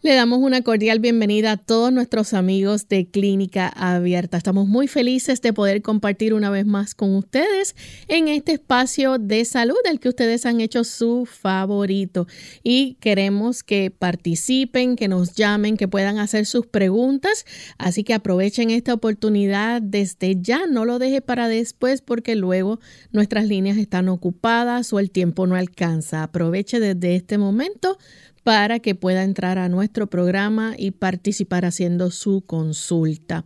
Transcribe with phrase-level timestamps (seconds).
[0.05, 4.37] Le damos una cordial bienvenida a todos nuestros amigos de Clínica Abierta.
[4.37, 7.75] Estamos muy felices de poder compartir una vez más con ustedes
[8.07, 12.27] en este espacio de salud del que ustedes han hecho su favorito.
[12.61, 17.43] Y queremos que participen, que nos llamen, que puedan hacer sus preguntas.
[17.79, 20.67] Así que aprovechen esta oportunidad desde ya.
[20.67, 22.79] No lo deje para después porque luego
[23.11, 26.21] nuestras líneas están ocupadas o el tiempo no alcanza.
[26.21, 27.97] Aproveche desde este momento
[28.45, 33.43] para que pueda entrar a nuestro programa y participar haciendo su consulta.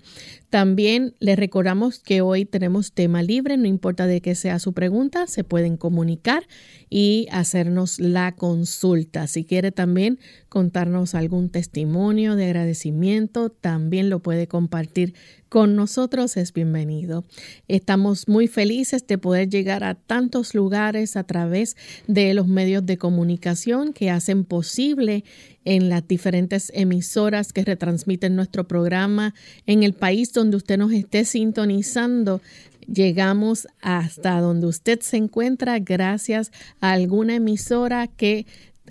[0.50, 5.26] También les recordamos que hoy tenemos tema libre, no importa de qué sea su pregunta,
[5.28, 6.44] se pueden comunicar
[6.90, 9.26] y hacernos la consulta.
[9.28, 15.14] Si quiere también contarnos algún testimonio de agradecimiento, también lo puede compartir
[15.50, 17.26] con nosotros, es bienvenido.
[17.68, 21.76] Estamos muy felices de poder llegar a tantos lugares a través
[22.08, 25.24] de los medios de comunicación que hacen posible
[25.66, 29.34] en las diferentes emisoras que retransmiten nuestro programa
[29.66, 32.42] en el país donde usted nos esté sintonizando.
[32.88, 38.46] Llegamos hasta donde usted se encuentra gracias a alguna emisora que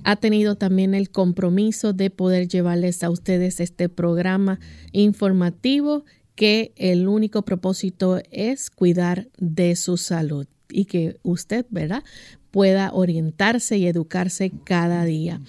[0.05, 4.61] ha tenido también el compromiso de poder llevarles a ustedes este programa
[4.93, 6.05] informativo
[6.39, 12.05] que el único propósito es cuidar de su salud y que usted, ¿verdad?
[12.53, 15.41] pueda orientarse y educarse cada día.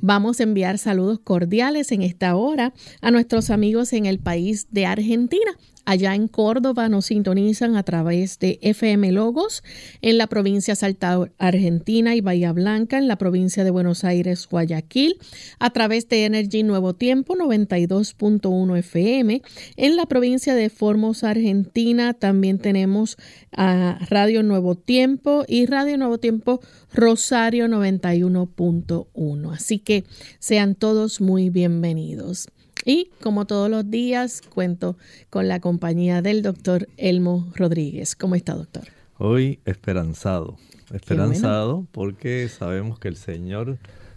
[0.00, 2.72] Vamos a enviar saludos cordiales en esta hora
[3.02, 5.52] a nuestros amigos en el país de Argentina.
[5.88, 9.62] Allá en Córdoba nos sintonizan a través de FM Logos,
[10.02, 15.16] en la provincia Salta Argentina y Bahía Blanca, en la provincia de Buenos Aires, Guayaquil,
[15.58, 19.40] a través de Energy Nuevo Tiempo 92.1 FM,
[19.78, 23.16] en la provincia de Formosa, Argentina, también tenemos
[23.56, 26.60] a Radio Nuevo Tiempo y Radio Nuevo Tiempo
[26.92, 29.54] Rosario 91.1.
[29.54, 30.04] Así que
[30.38, 32.50] sean todos muy bienvenidos.
[32.88, 34.96] Y como todos los días, cuento
[35.28, 38.16] con la compañía del doctor Elmo Rodríguez.
[38.16, 38.84] ¿Cómo está, doctor?
[39.18, 40.56] Hoy esperanzado.
[40.94, 43.76] Esperanzado porque sabemos que el Señor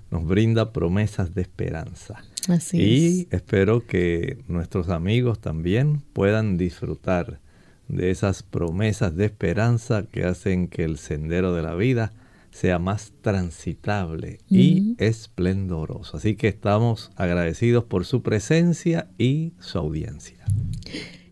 [0.09, 2.23] nos brinda promesas de esperanza.
[2.47, 7.41] Así y espero que nuestros amigos también puedan disfrutar
[7.89, 12.13] de esas promesas de esperanza que hacen que el sendero de la vida
[12.51, 16.18] sea más transitable y esplendoroso.
[16.18, 20.45] Así que estamos agradecidos por su presencia y su audiencia.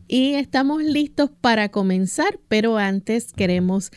[0.08, 3.92] Y estamos listos para comenzar, pero antes queremos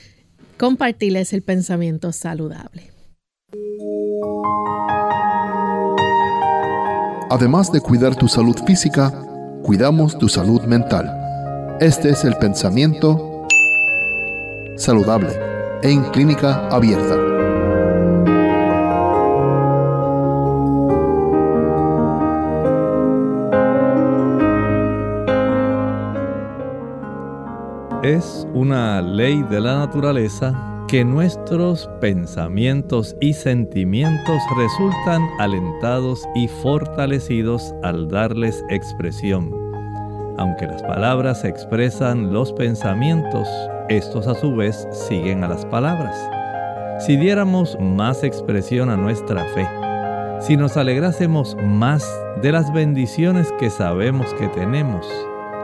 [0.58, 2.90] compartirles el pensamiento saludable.
[7.30, 9.10] Además de cuidar tu salud física,
[9.62, 11.78] cuidamos tu salud mental.
[11.80, 13.46] Este es el pensamiento
[14.76, 15.51] saludable
[15.82, 17.16] en clínica abierta.
[28.02, 30.52] Es una ley de la naturaleza
[30.88, 39.61] que nuestros pensamientos y sentimientos resultan alentados y fortalecidos al darles expresión.
[40.38, 43.46] Aunque las palabras expresan los pensamientos,
[43.88, 46.16] estos a su vez siguen a las palabras.
[47.00, 49.68] Si diéramos más expresión a nuestra fe,
[50.40, 52.08] si nos alegrásemos más
[52.40, 55.06] de las bendiciones que sabemos que tenemos,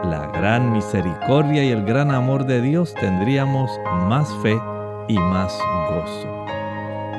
[0.03, 3.71] la gran misericordia y el gran amor de Dios, tendríamos
[4.07, 4.57] más fe
[5.07, 5.57] y más
[5.89, 6.45] gozo.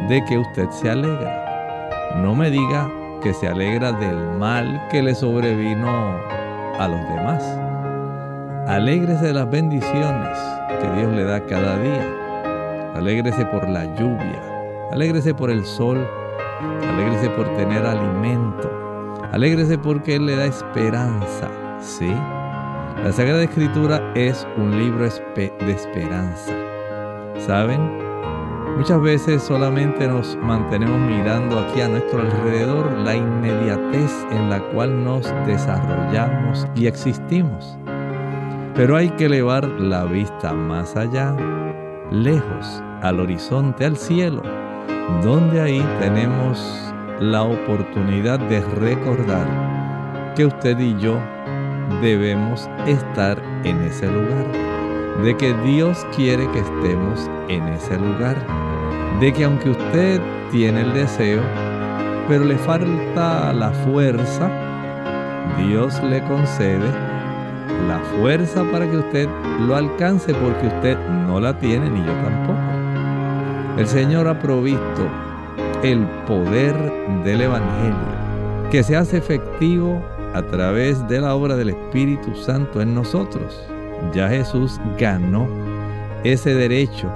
[0.09, 2.15] De que usted se alegra.
[2.17, 2.91] No me diga
[3.23, 6.40] que se alegra del mal que le sobrevino
[6.81, 7.45] a los demás.
[8.67, 10.39] Alégrese de las bendiciones
[10.81, 12.93] que Dios le da cada día.
[12.95, 14.43] Alégrese por la lluvia.
[14.91, 16.09] Alégrese por el sol.
[16.89, 18.71] Alégrese por tener alimento.
[19.31, 21.49] Alégrese porque Él le da esperanza.
[21.81, 22.13] ¿Sí?
[23.05, 26.53] La Sagrada Escritura es un libro de esperanza.
[27.39, 28.10] ¿Saben?
[28.77, 35.05] Muchas veces solamente nos mantenemos mirando aquí a nuestro alrededor la inmediatez en la cual
[35.05, 37.77] nos desarrollamos y existimos.
[38.75, 41.37] Pero hay que elevar la vista más allá,
[42.11, 44.43] lejos, al horizonte, al cielo,
[45.23, 51.19] donde ahí tenemos la oportunidad de recordar que usted y yo
[52.01, 54.71] debemos estar en ese lugar
[55.23, 58.37] de que Dios quiere que estemos en ese lugar,
[59.19, 60.21] de que aunque usted
[60.51, 61.43] tiene el deseo,
[62.29, 64.51] pero le falta la fuerza,
[65.59, 66.91] Dios le concede
[67.89, 69.29] la fuerza para que usted
[69.67, 70.97] lo alcance porque usted
[71.27, 72.59] no la tiene ni yo tampoco.
[73.79, 75.09] El Señor ha provisto
[75.83, 76.75] el poder
[77.25, 78.21] del Evangelio
[78.71, 80.01] que se hace efectivo
[80.35, 83.61] a través de la obra del Espíritu Santo en nosotros.
[84.15, 85.49] Ya Jesús ganó
[86.23, 87.11] ese derecho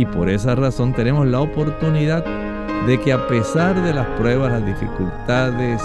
[0.00, 2.24] y por esa razón tenemos la oportunidad
[2.86, 5.82] de que a pesar de las pruebas, las dificultades,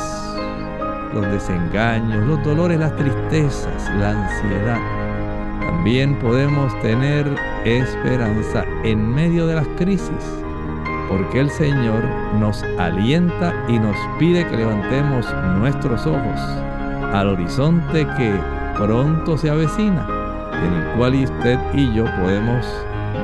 [1.14, 4.80] los desengaños, los dolores, las tristezas, la ansiedad,
[5.60, 7.28] también podemos tener
[7.66, 10.10] esperanza en medio de las crisis,
[11.10, 12.02] porque el Señor
[12.40, 15.28] nos alienta y nos pide que levantemos
[15.60, 16.40] nuestros ojos
[17.12, 18.34] al horizonte que
[18.78, 20.08] pronto se avecina
[20.54, 22.66] en el cual usted y yo podemos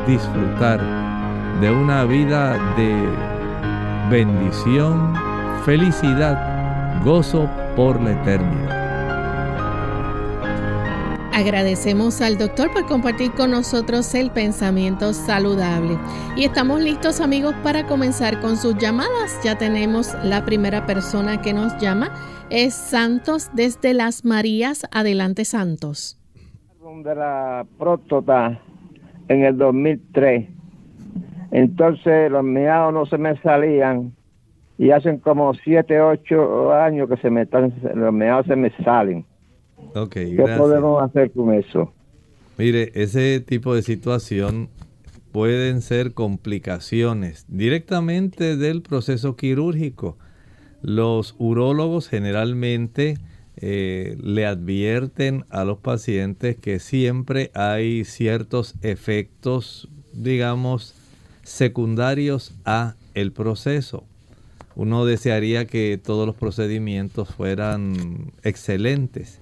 [0.08, 0.80] disfrutar
[1.60, 3.10] de una vida de
[4.10, 5.14] bendición,
[5.64, 8.82] felicidad, gozo por la eternidad.
[11.34, 15.98] Agradecemos al doctor por compartir con nosotros el pensamiento saludable.
[16.36, 19.40] Y estamos listos amigos para comenzar con sus llamadas.
[19.44, 22.12] Ya tenemos la primera persona que nos llama.
[22.50, 24.86] Es Santos desde Las Marías.
[24.92, 26.22] Adelante Santos
[27.04, 28.62] de la próstata
[29.32, 30.48] en el 2003.
[31.52, 34.14] Entonces los meados no se me salían
[34.78, 39.26] y hacen como 7, 8 años que se me están, los meados se me salen.
[39.96, 41.94] Okay, ¿Qué podemos hacer con eso?
[42.58, 44.70] Mire, ese tipo de situación
[45.32, 50.18] pueden ser complicaciones directamente del proceso quirúrgico.
[50.82, 53.18] Los urólogos generalmente
[53.58, 60.96] eh, le advierten a los pacientes que siempre hay ciertos efectos, digamos,
[61.44, 64.04] secundarios a el proceso.
[64.76, 69.40] Uno desearía que todos los procedimientos fueran excelentes,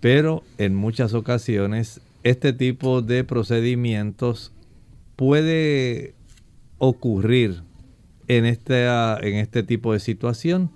[0.00, 4.52] pero en muchas ocasiones este tipo de procedimientos
[5.16, 6.14] puede
[6.78, 7.62] ocurrir
[8.28, 10.70] en en este tipo de situación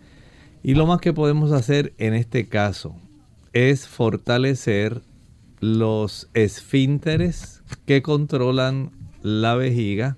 [0.64, 2.96] y lo más que podemos hacer en este caso
[3.52, 5.02] es fortalecer
[5.60, 8.90] los esfínteres que controlan
[9.22, 10.16] la vejiga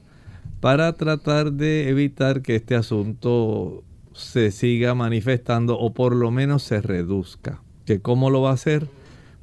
[0.61, 6.81] para tratar de evitar que este asunto se siga manifestando o por lo menos se
[6.81, 7.61] reduzca.
[7.85, 8.89] ¿Que ¿Cómo lo va a hacer?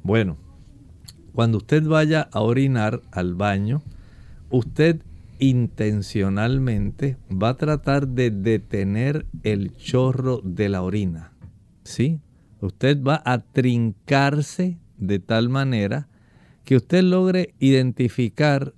[0.02, 0.38] Bueno,
[1.34, 3.82] cuando usted vaya a orinar al baño,
[4.48, 5.00] usted
[5.38, 11.32] intencionalmente va a tratar de detener el chorro de la orina.
[11.84, 12.20] ¿Sí?
[12.60, 16.08] Usted va a trincarse de tal manera
[16.64, 18.74] que usted logre identificar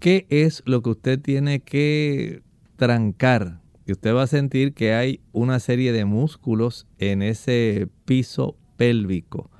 [0.00, 2.42] qué es lo que usted tiene que
[2.76, 3.60] trancar.
[3.86, 9.50] Y usted va a sentir que hay una serie de músculos en ese piso pélvico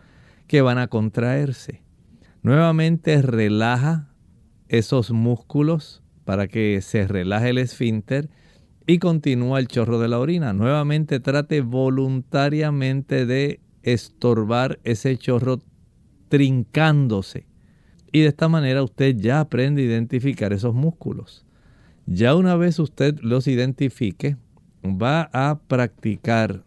[0.49, 1.83] que van a contraerse.
[2.43, 4.09] Nuevamente relaja
[4.69, 8.31] esos músculos para que se relaje el esfínter
[8.87, 10.53] y continúa el chorro de la orina.
[10.53, 15.61] Nuevamente trate voluntariamente de estorbar ese chorro
[16.29, 17.47] trincándose.
[18.11, 21.45] Y de esta manera usted ya aprende a identificar esos músculos.
[22.07, 24.37] Ya una vez usted los identifique,
[24.85, 26.65] va a practicar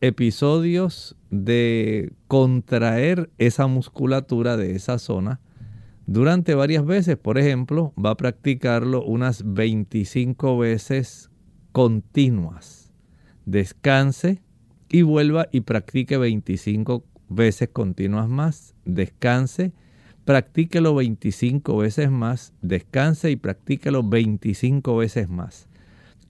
[0.00, 5.40] episodios de contraer esa musculatura de esa zona
[6.06, 7.16] durante varias veces.
[7.16, 11.30] Por ejemplo, va a practicarlo unas 25 veces
[11.72, 12.92] continuas.
[13.46, 14.42] Descanse
[14.88, 18.74] y vuelva y practique 25 veces continuas más.
[18.84, 19.72] Descanse,
[20.24, 22.52] practíquelo 25 veces más.
[22.62, 25.68] Descanse y practíquelo 25 veces más.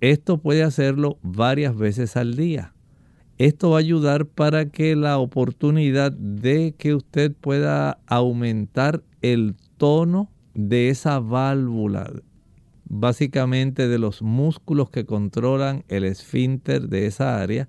[0.00, 2.74] Esto puede hacerlo varias veces al día.
[3.38, 10.30] Esto va a ayudar para que la oportunidad de que usted pueda aumentar el tono
[10.54, 12.10] de esa válvula,
[12.84, 17.68] básicamente de los músculos que controlan el esfínter de esa área,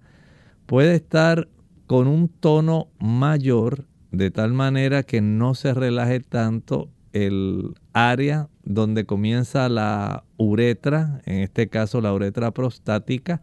[0.66, 1.48] puede estar
[1.88, 9.06] con un tono mayor de tal manera que no se relaje tanto el área donde
[9.06, 13.42] comienza la uretra, en este caso la uretra prostática,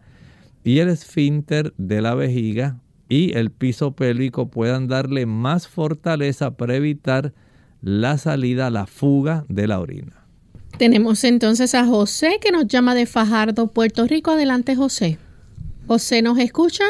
[0.64, 6.76] y el esfínter de la vejiga y el piso pélvico puedan darle más fortaleza para
[6.76, 7.32] evitar
[7.82, 10.12] la salida, la fuga de la orina.
[10.78, 14.30] Tenemos entonces a José que nos llama de Fajardo, Puerto Rico.
[14.30, 15.18] Adelante, José.
[15.86, 16.84] José, ¿nos escucha?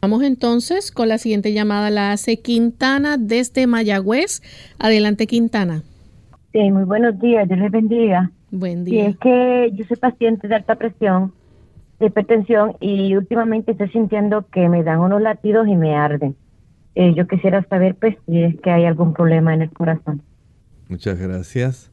[0.00, 1.90] Vamos entonces con la siguiente llamada.
[1.90, 4.40] La hace Quintana desde Mayagüez.
[4.78, 5.82] Adelante, Quintana.
[6.52, 7.46] Sí, muy buenos días.
[7.48, 8.30] Dios les bendiga.
[8.50, 8.94] Buen día.
[8.94, 11.32] Y es que yo soy paciente de alta presión
[11.98, 16.36] de hipertensión y últimamente estoy sintiendo que me dan unos latidos y me arden.
[16.94, 20.22] Eh, yo quisiera saber pues si es que hay algún problema en el corazón.
[20.88, 21.90] Muchas gracias.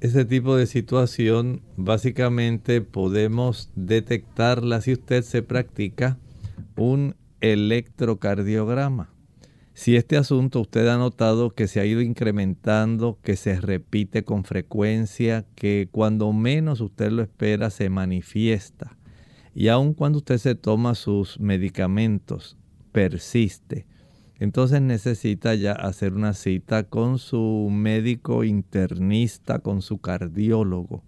[0.00, 6.18] Ese tipo de situación básicamente podemos detectarla si usted se practica
[6.76, 9.10] un electrocardiograma.
[9.74, 14.44] Si este asunto usted ha notado que se ha ido incrementando, que se repite con
[14.44, 18.96] frecuencia, que cuando menos usted lo espera se manifiesta,
[19.54, 22.56] y aun cuando usted se toma sus medicamentos,
[22.92, 23.86] persiste.
[24.38, 31.02] Entonces necesita ya hacer una cita con su médico internista, con su cardiólogo,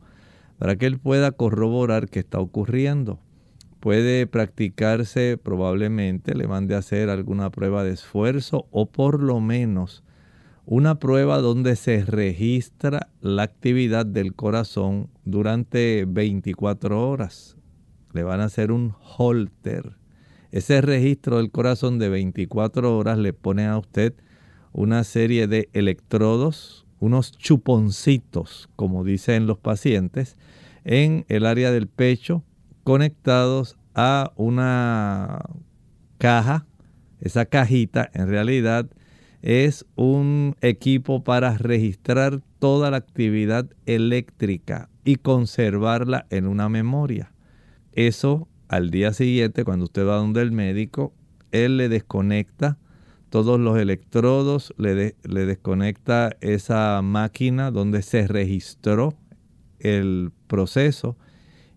[0.58, 3.20] para que él pueda corroborar qué está ocurriendo.
[3.78, 10.02] Puede practicarse probablemente, le mande a hacer alguna prueba de esfuerzo o por lo menos
[10.66, 17.56] una prueba donde se registra la actividad del corazón durante 24 horas
[18.12, 19.99] le van a hacer un holter.
[20.52, 24.14] Ese registro del corazón de 24 horas le pone a usted
[24.72, 30.36] una serie de electrodos, unos chuponcitos, como dicen los pacientes,
[30.84, 32.42] en el área del pecho,
[32.82, 35.44] conectados a una
[36.18, 36.66] caja.
[37.20, 38.90] Esa cajita en realidad
[39.42, 47.32] es un equipo para registrar toda la actividad eléctrica y conservarla en una memoria.
[47.92, 51.12] Eso al día siguiente, cuando usted va donde el médico,
[51.50, 52.78] él le desconecta
[53.28, 59.18] todos los electrodos, le, le desconecta esa máquina donde se registró
[59.80, 61.16] el proceso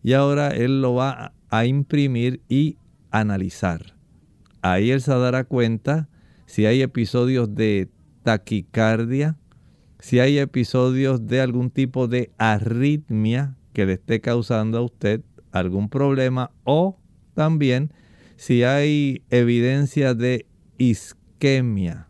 [0.03, 2.77] y ahora él lo va a imprimir y
[3.09, 3.95] analizar.
[4.61, 6.09] Ahí él se dará cuenta
[6.45, 7.89] si hay episodios de
[8.21, 9.35] taquicardia,
[9.97, 15.21] si hay episodios de algún tipo de arritmia que le esté causando a usted
[15.53, 16.97] algún problema o
[17.33, 17.93] también
[18.35, 20.45] si hay evidencia de
[20.77, 22.09] isquemia,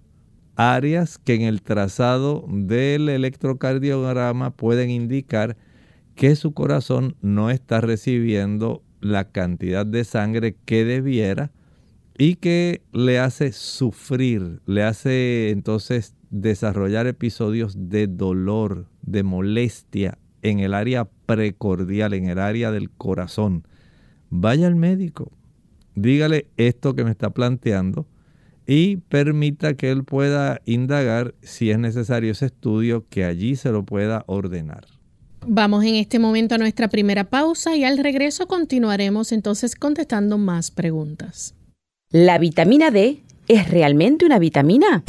[0.56, 5.58] áreas que en el trazado del electrocardiograma pueden indicar
[6.16, 11.52] que su corazón no está recibiendo la cantidad de sangre que debiera
[12.18, 20.60] y que le hace sufrir, le hace entonces desarrollar episodios de dolor, de molestia en
[20.60, 23.68] el área precordial, en el área del corazón,
[24.30, 25.32] vaya al médico,
[25.96, 28.06] dígale esto que me está planteando
[28.68, 33.84] y permita que él pueda indagar si es necesario ese estudio, que allí se lo
[33.84, 34.86] pueda ordenar.
[35.46, 40.72] Vamos en este momento a nuestra primera pausa y al regreso continuaremos entonces contestando más
[40.72, 41.56] preguntas.
[42.12, 45.04] ¿La vitamina D es realmente una vitamina?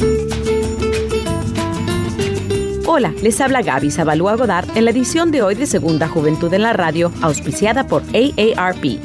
[2.96, 6.62] Hola, les habla Gaby Zabalúa Godard en la edición de hoy de Segunda Juventud en
[6.62, 9.00] la Radio, auspiciada por AARP.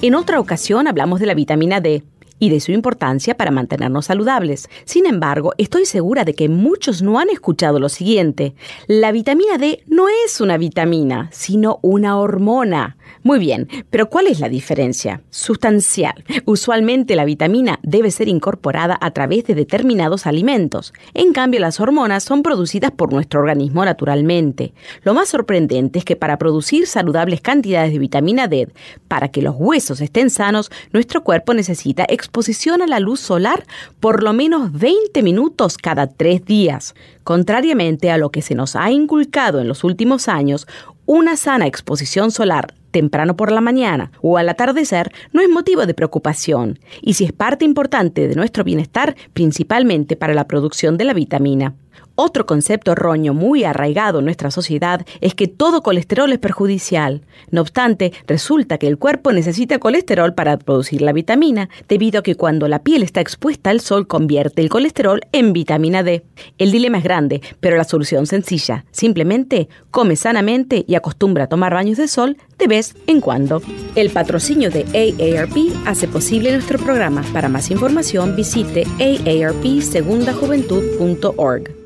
[0.00, 2.04] En otra ocasión hablamos de la vitamina D
[2.42, 4.68] y de su importancia para mantenernos saludables.
[4.84, 8.56] Sin embargo, estoy segura de que muchos no han escuchado lo siguiente.
[8.88, 12.96] La vitamina D no es una vitamina, sino una hormona.
[13.22, 15.22] Muy bien, pero ¿cuál es la diferencia?
[15.30, 16.24] Sustancial.
[16.44, 20.92] Usualmente la vitamina debe ser incorporada a través de determinados alimentos.
[21.14, 24.74] En cambio, las hormonas son producidas por nuestro organismo naturalmente.
[25.04, 28.68] Lo más sorprendente es que para producir saludables cantidades de vitamina D,
[29.06, 33.66] para que los huesos estén sanos, nuestro cuerpo necesita exposición a la luz solar
[34.00, 36.94] por lo menos 20 minutos cada tres días.
[37.24, 40.66] Contrariamente a lo que se nos ha inculcado en los últimos años,
[41.04, 45.92] una sana exposición solar temprano por la mañana o al atardecer no es motivo de
[45.92, 51.12] preocupación y si es parte importante de nuestro bienestar principalmente para la producción de la
[51.12, 51.74] vitamina.
[52.14, 57.22] Otro concepto erróneo muy arraigado en nuestra sociedad es que todo colesterol es perjudicial.
[57.50, 62.34] No obstante, resulta que el cuerpo necesita colesterol para producir la vitamina, debido a que
[62.34, 66.24] cuando la piel está expuesta al sol convierte el colesterol en vitamina D.
[66.58, 68.84] El dilema es grande, pero la solución sencilla.
[68.90, 73.62] Simplemente come sanamente y acostumbra a tomar baños de sol de vez en cuando.
[73.94, 77.22] El patrocinio de AARP hace posible nuestro programa.
[77.32, 81.81] Para más información visite aarpsegundajuventud.org.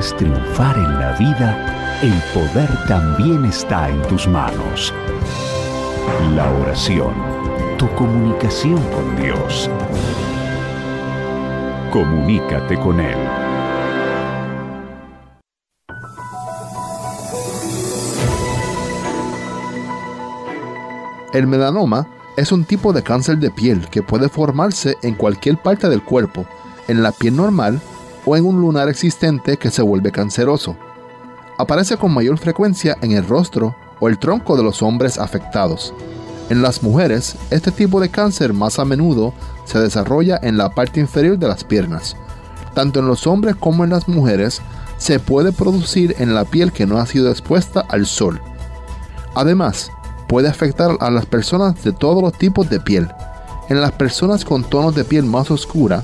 [0.00, 4.92] triunfar en la vida, el poder también está en tus manos.
[6.34, 7.14] La oración,
[7.78, 9.70] tu comunicación con Dios.
[11.90, 13.16] Comunícate con Él.
[21.32, 22.06] El melanoma
[22.36, 26.46] es un tipo de cáncer de piel que puede formarse en cualquier parte del cuerpo,
[26.86, 27.80] en la piel normal
[28.26, 30.76] o en un lunar existente que se vuelve canceroso.
[31.58, 35.94] Aparece con mayor frecuencia en el rostro o el tronco de los hombres afectados.
[36.50, 39.32] En las mujeres, este tipo de cáncer más a menudo
[39.64, 42.16] se desarrolla en la parte inferior de las piernas.
[42.74, 44.60] Tanto en los hombres como en las mujeres,
[44.98, 48.40] se puede producir en la piel que no ha sido expuesta al sol.
[49.34, 49.90] Además,
[50.28, 53.08] puede afectar a las personas de todos los tipos de piel.
[53.68, 56.02] En las personas con tonos de piel más oscura,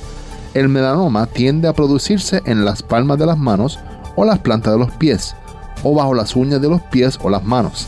[0.54, 3.78] el melanoma tiende a producirse en las palmas de las manos
[4.16, 5.34] o las plantas de los pies,
[5.82, 7.86] o bajo las uñas de los pies o las manos.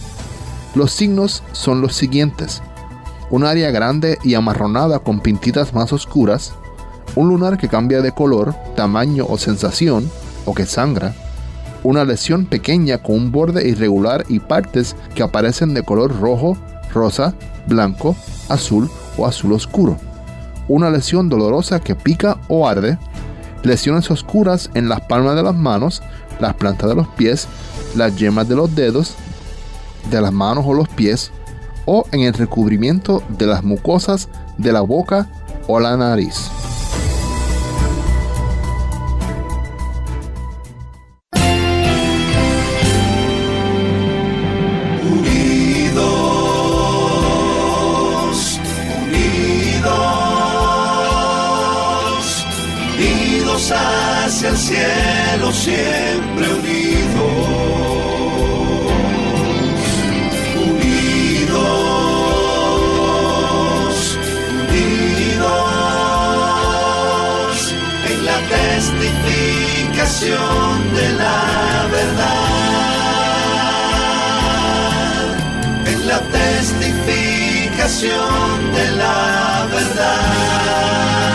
[0.74, 2.62] Los signos son los siguientes.
[3.30, 6.54] Un área grande y amarronada con pintitas más oscuras,
[7.16, 10.10] un lunar que cambia de color, tamaño o sensación,
[10.46, 11.14] o que sangra,
[11.82, 16.56] una lesión pequeña con un borde irregular y partes que aparecen de color rojo,
[16.92, 17.34] rosa,
[17.66, 18.16] blanco,
[18.48, 19.98] azul o azul oscuro
[20.68, 22.98] una lesión dolorosa que pica o arde,
[23.62, 26.02] lesiones oscuras en las palmas de las manos,
[26.40, 27.48] las plantas de los pies,
[27.94, 29.14] las yemas de los dedos,
[30.10, 31.30] de las manos o los pies,
[31.86, 35.28] o en el recubrimiento de las mucosas de la boca
[35.66, 36.50] o la nariz.
[55.64, 57.24] Siempre unidos,
[60.68, 61.56] unidos,
[64.68, 65.56] unidos
[68.10, 71.40] en la testificación de la
[71.96, 72.54] verdad,
[75.86, 81.33] en la testificación de la verdad.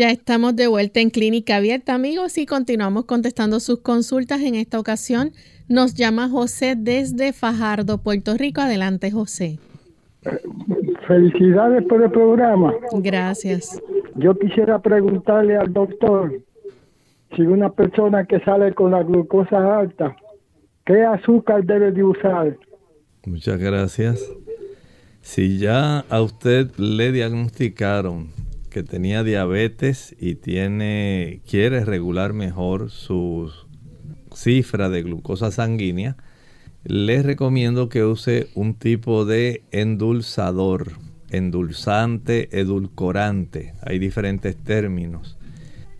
[0.00, 4.40] Ya estamos de vuelta en Clínica Abierta, amigos, y continuamos contestando sus consultas.
[4.40, 5.32] En esta ocasión
[5.68, 8.62] nos llama José desde Fajardo, Puerto Rico.
[8.62, 9.58] Adelante, José.
[11.06, 12.72] Felicidades por el programa.
[12.94, 13.78] Gracias.
[14.14, 16.32] Yo quisiera preguntarle al doctor
[17.36, 20.16] si una persona que sale con la glucosa alta,
[20.86, 22.56] ¿qué azúcar debe de usar?
[23.26, 24.32] Muchas gracias.
[25.20, 28.39] Si ya a usted le diagnosticaron
[28.70, 33.52] que tenía diabetes y tiene quiere regular mejor su
[34.34, 36.16] cifra de glucosa sanguínea,
[36.84, 40.92] les recomiendo que use un tipo de endulzador,
[41.30, 43.74] endulzante, edulcorante.
[43.82, 45.36] Hay diferentes términos.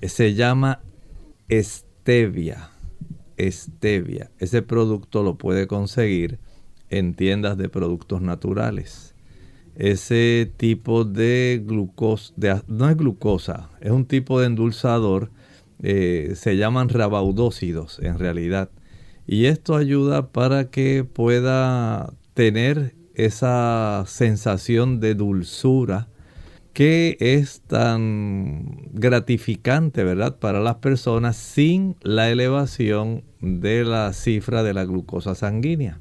[0.00, 0.80] Se llama
[1.50, 2.70] stevia.
[3.38, 4.30] Stevia.
[4.38, 6.38] Ese producto lo puede conseguir
[6.88, 9.09] en tiendas de productos naturales.
[9.76, 12.34] Ese tipo de glucosa,
[12.66, 15.30] no es glucosa, es un tipo de endulzador,
[15.82, 18.70] eh, se llaman rabaudócidos en realidad.
[19.26, 26.08] Y esto ayuda para que pueda tener esa sensación de dulzura
[26.72, 34.74] que es tan gratificante, ¿verdad?, para las personas sin la elevación de la cifra de
[34.74, 35.98] la glucosa sanguínea.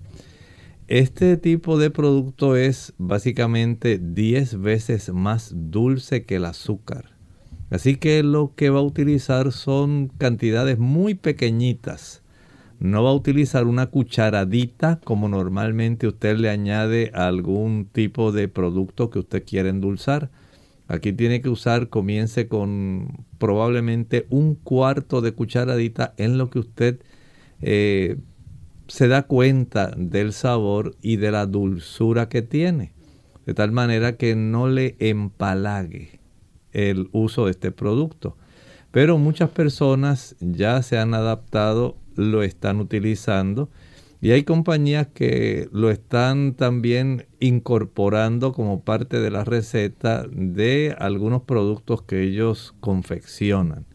[0.89, 7.12] Este tipo de producto es básicamente 10 veces más dulce que el azúcar.
[7.69, 12.23] Así que lo que va a utilizar son cantidades muy pequeñitas.
[12.80, 18.47] No va a utilizar una cucharadita como normalmente usted le añade a algún tipo de
[18.47, 20.32] producto que usted quiere endulzar.
[20.88, 26.99] Aquí tiene que usar, comience con probablemente un cuarto de cucharadita en lo que usted
[27.62, 28.17] eh,
[28.89, 32.91] se da cuenta del sabor y de la dulzura que tiene,
[33.45, 36.19] de tal manera que no le empalague
[36.73, 38.36] el uso de este producto.
[38.91, 43.69] Pero muchas personas ya se han adaptado, lo están utilizando
[44.21, 51.43] y hay compañías que lo están también incorporando como parte de la receta de algunos
[51.43, 53.86] productos que ellos confeccionan.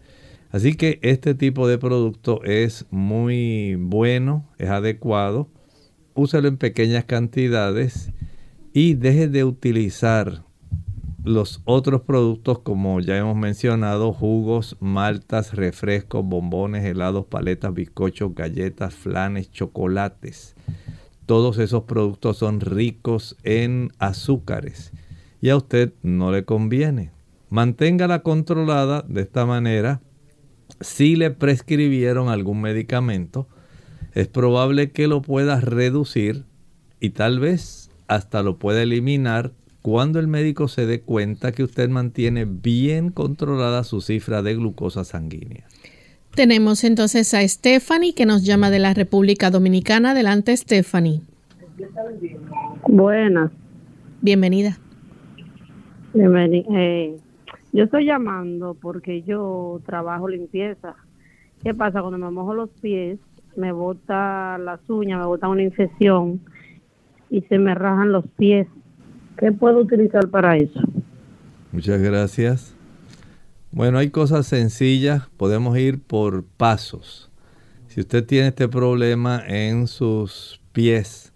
[0.54, 5.48] Así que este tipo de producto es muy bueno, es adecuado.
[6.14, 8.12] Úsalo en pequeñas cantidades
[8.72, 10.44] y deje de utilizar
[11.24, 18.94] los otros productos como ya hemos mencionado, jugos, maltas, refrescos, bombones, helados, paletas, bizcochos, galletas,
[18.94, 20.54] flanes, chocolates.
[21.26, 24.92] Todos esos productos son ricos en azúcares
[25.42, 27.10] y a usted no le conviene.
[27.50, 30.00] Manténgala controlada de esta manera
[30.84, 33.48] si le prescribieron algún medicamento,
[34.12, 36.44] es probable que lo pueda reducir
[37.00, 41.88] y tal vez hasta lo pueda eliminar cuando el médico se dé cuenta que usted
[41.88, 45.64] mantiene bien controlada su cifra de glucosa sanguínea.
[46.34, 50.12] Tenemos entonces a Stephanie que nos llama de la República Dominicana.
[50.12, 51.20] Adelante, Stephanie.
[52.88, 53.50] Buenas.
[54.20, 54.78] Bienvenida.
[56.12, 56.66] Bienvenida.
[56.76, 57.16] Eh,
[57.74, 60.94] yo estoy llamando porque yo trabajo limpieza.
[61.64, 62.00] ¿Qué pasa?
[62.02, 63.18] Cuando me mojo los pies,
[63.56, 66.40] me bota las uñas, me bota una infección
[67.30, 68.68] y se me rajan los pies.
[69.36, 70.80] ¿Qué puedo utilizar para eso?
[71.72, 72.76] Muchas gracias.
[73.72, 77.28] Bueno, hay cosas sencillas, podemos ir por pasos.
[77.88, 81.32] Si usted tiene este problema en sus pies,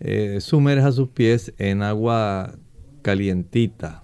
[0.00, 2.54] eh, sumerja sus pies en agua
[3.02, 4.02] calientita,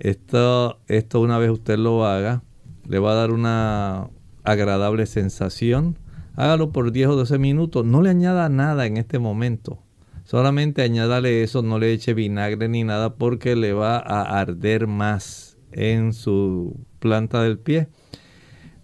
[0.00, 2.42] esto, esto una vez usted lo haga,
[2.88, 4.10] le va a dar una
[4.42, 5.98] agradable sensación.
[6.34, 7.84] Hágalo por 10 o 12 minutos.
[7.84, 9.82] No le añada nada en este momento.
[10.24, 15.58] Solamente añádale eso, no le eche vinagre ni nada porque le va a arder más
[15.72, 17.88] en su planta del pie.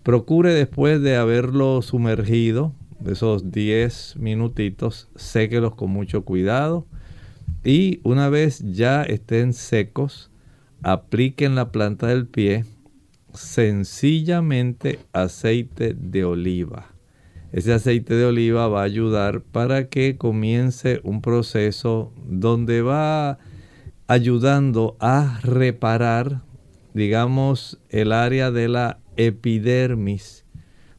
[0.03, 2.73] Procure después de haberlo sumergido,
[3.05, 6.87] esos 10 minutitos, séquelos con mucho cuidado.
[7.65, 10.31] Y una vez ya estén secos,
[10.87, 12.65] aplique en la planta del pie
[13.35, 16.87] sencillamente aceite de oliva.
[17.51, 23.39] Ese aceite de oliva va a ayudar para que comience un proceso donde va
[24.07, 26.43] ayudando a reparar,
[26.95, 30.45] digamos, el área de la epidermis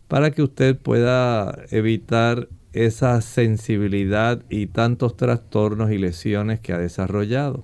[0.10, 7.64] para que usted pueda evitar esa sensibilidad y tantos trastornos y lesiones que ha desarrollado.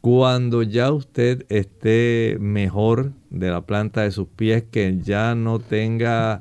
[0.00, 6.40] Cuando ya usted esté mejor de la planta de sus pies, que ya no tenga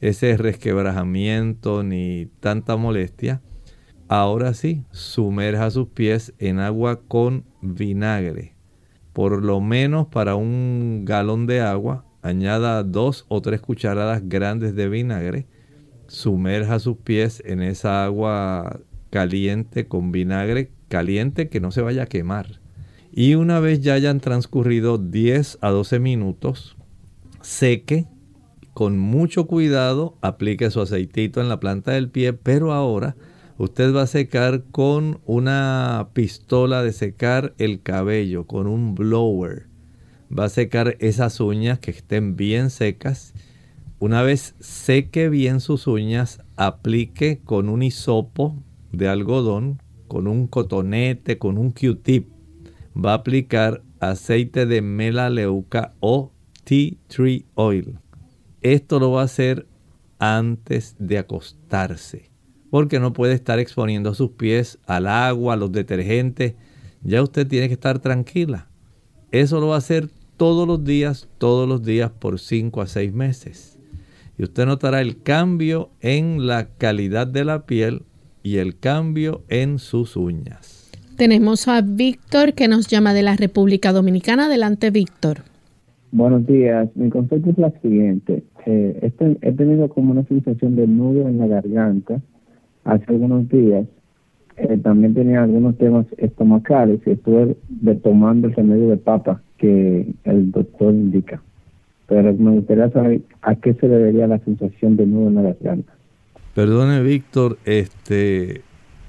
[0.00, 3.42] ese resquebrajamiento ni tanta molestia,
[4.08, 8.56] ahora sí, sumerja sus pies en agua con vinagre.
[9.12, 14.88] Por lo menos para un galón de agua, añada dos o tres cucharadas grandes de
[14.88, 15.46] vinagre.
[16.08, 22.06] Sumerja sus pies en esa agua caliente con vinagre caliente que no se vaya a
[22.06, 22.65] quemar
[23.16, 26.76] y una vez ya hayan transcurrido 10 a 12 minutos,
[27.40, 28.06] seque,
[28.74, 33.16] con mucho cuidado aplique su aceitito en la planta del pie, pero ahora
[33.56, 39.66] usted va a secar con una pistola de secar el cabello, con un blower.
[40.30, 43.32] Va a secar esas uñas que estén bien secas.
[43.98, 51.38] Una vez seque bien sus uñas, aplique con un hisopo de algodón, con un cotonete,
[51.38, 52.35] con un Q-tip.
[52.96, 56.32] Va a aplicar aceite de melaleuca o
[56.64, 57.98] tea tree oil.
[58.62, 59.66] Esto lo va a hacer
[60.18, 62.30] antes de acostarse,
[62.70, 66.54] porque no puede estar exponiendo sus pies al agua, a los detergentes.
[67.02, 68.68] Ya usted tiene que estar tranquila.
[69.30, 73.12] Eso lo va a hacer todos los días, todos los días por 5 a 6
[73.12, 73.78] meses.
[74.38, 78.02] Y usted notará el cambio en la calidad de la piel
[78.42, 80.85] y el cambio en sus uñas.
[81.16, 84.46] Tenemos a Víctor que nos llama de la República Dominicana.
[84.46, 85.38] Adelante, Víctor.
[86.12, 86.90] Buenos días.
[86.94, 88.42] Mi consulta es la siguiente.
[88.66, 92.20] Eh, este, he tenido como una sensación de nudo en la garganta
[92.84, 93.86] hace algunos días.
[94.58, 97.56] Eh, también tenía algunos temas estomacales y estuve
[98.02, 101.40] tomando el remedio de papa que el doctor indica.
[102.08, 105.94] Pero me gustaría saber a qué se debería la sensación de nudo en la garganta.
[106.54, 108.60] Perdone, Víctor, este,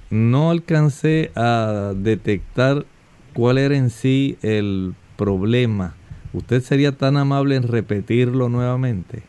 [0.09, 2.85] no alcancé a detectar
[3.33, 5.95] cuál era en sí el problema
[6.33, 9.23] ¿Usted sería tan amable en repetirlo nuevamente?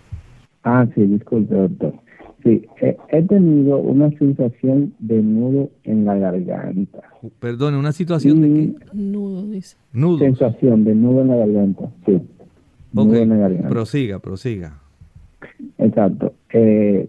[0.62, 1.94] Ah, sí, disculpe, doctor.
[2.42, 7.00] Sí, he, tenido una sensación de nudo en la garganta.
[7.40, 8.74] Perdone, ¿una situación de qué?
[8.92, 9.76] Nudo, dice.
[9.92, 10.18] Nudo.
[10.18, 12.20] Sensación de nudo en la garganta, sí.
[12.94, 13.68] Ok, en la garganta.
[13.68, 14.78] prosiga, prosiga.
[15.78, 16.34] Exacto.
[16.52, 17.08] Eh,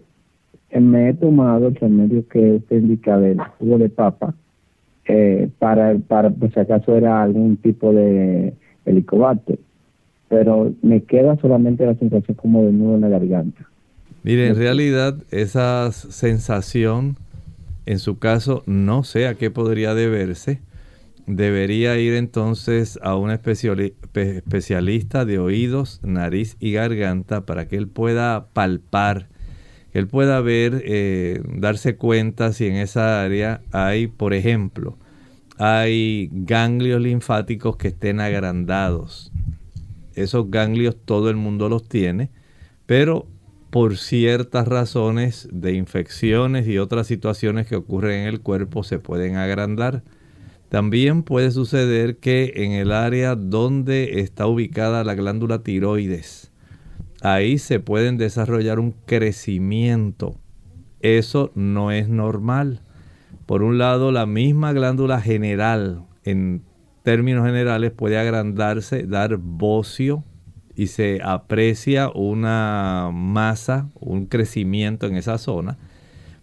[0.78, 4.34] me he tomado el remedio que usted indica del jugo de papa
[5.06, 8.54] eh, para, para, por si acaso era algún tipo de
[8.84, 9.58] helicobacter
[10.30, 13.68] pero me queda solamente la sensación como de nudo en la garganta.
[14.22, 17.16] Mire, en realidad esa sensación,
[17.84, 20.60] en su caso, no sé a qué podría deberse.
[21.26, 28.46] Debería ir entonces a un especialista de oídos, nariz y garganta para que él pueda
[28.52, 29.26] palpar,
[29.92, 34.96] él pueda ver, eh, darse cuenta si en esa área hay, por ejemplo,
[35.58, 39.30] hay ganglios linfáticos que estén agrandados
[40.14, 42.30] esos ganglios todo el mundo los tiene,
[42.86, 43.26] pero
[43.70, 49.36] por ciertas razones de infecciones y otras situaciones que ocurren en el cuerpo se pueden
[49.36, 50.02] agrandar.
[50.68, 56.49] También puede suceder que en el área donde está ubicada la glándula tiroides,
[57.22, 60.36] ahí se pueden desarrollar un crecimiento.
[61.00, 62.82] Eso no es normal.
[63.46, 66.62] Por un lado, la misma glándula general en
[67.02, 70.24] términos generales puede agrandarse, dar bocio
[70.76, 75.78] y se aprecia una masa, un crecimiento en esa zona.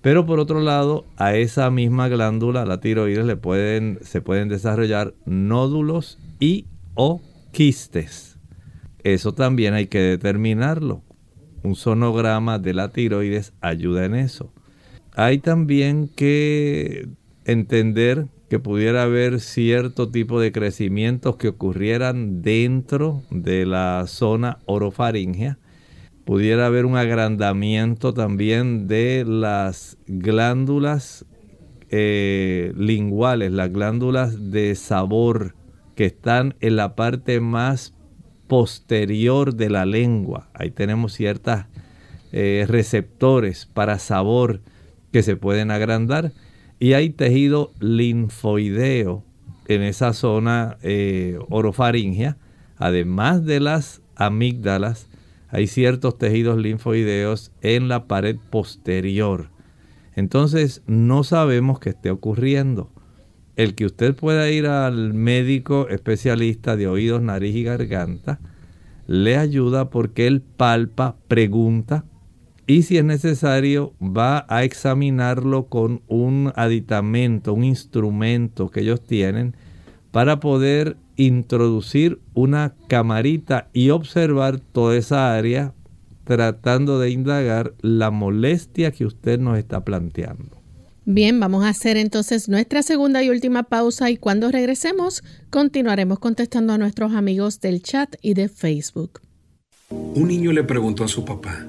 [0.02, 5.14] Pero por otro lado, a esa misma glándula, la tiroides, le pueden, se pueden desarrollar
[5.26, 8.27] nódulos y o quistes.
[9.04, 11.04] Eso también hay que determinarlo.
[11.64, 14.54] Un sonograma de la tiroides ayuda en eso.
[15.16, 17.08] Hay también que
[17.46, 25.58] entender que pudiera haber cierto tipo de crecimientos que ocurrieran dentro de la zona orofaringea.
[26.24, 31.26] Pudiera haber un agrandamiento también de las glándulas
[31.90, 35.56] eh, linguales, las glándulas de sabor
[35.96, 37.97] que están en la parte más
[38.48, 40.50] posterior de la lengua.
[40.54, 41.66] Ahí tenemos ciertos
[42.32, 44.62] eh, receptores para sabor
[45.12, 46.34] que se pueden agrandar
[46.80, 49.24] y hay tejido linfoideo
[49.68, 52.38] en esa zona eh, orofaringea.
[52.78, 55.10] Además de las amígdalas,
[55.50, 59.50] hay ciertos tejidos linfoideos en la pared posterior.
[60.16, 62.92] Entonces no sabemos qué esté ocurriendo.
[63.58, 68.40] El que usted pueda ir al médico especialista de oídos, nariz y garganta
[69.08, 72.06] le ayuda porque él palpa, pregunta,
[72.68, 79.56] y si es necesario va a examinarlo con un aditamento, un instrumento que ellos tienen
[80.12, 85.74] para poder introducir una camarita y observar toda esa área
[86.26, 90.57] tratando de indagar la molestia que usted nos está planteando.
[91.10, 96.74] Bien, vamos a hacer entonces nuestra segunda y última pausa y cuando regresemos continuaremos contestando
[96.74, 99.22] a nuestros amigos del chat y de Facebook.
[99.90, 101.66] Un niño le preguntó a su papá,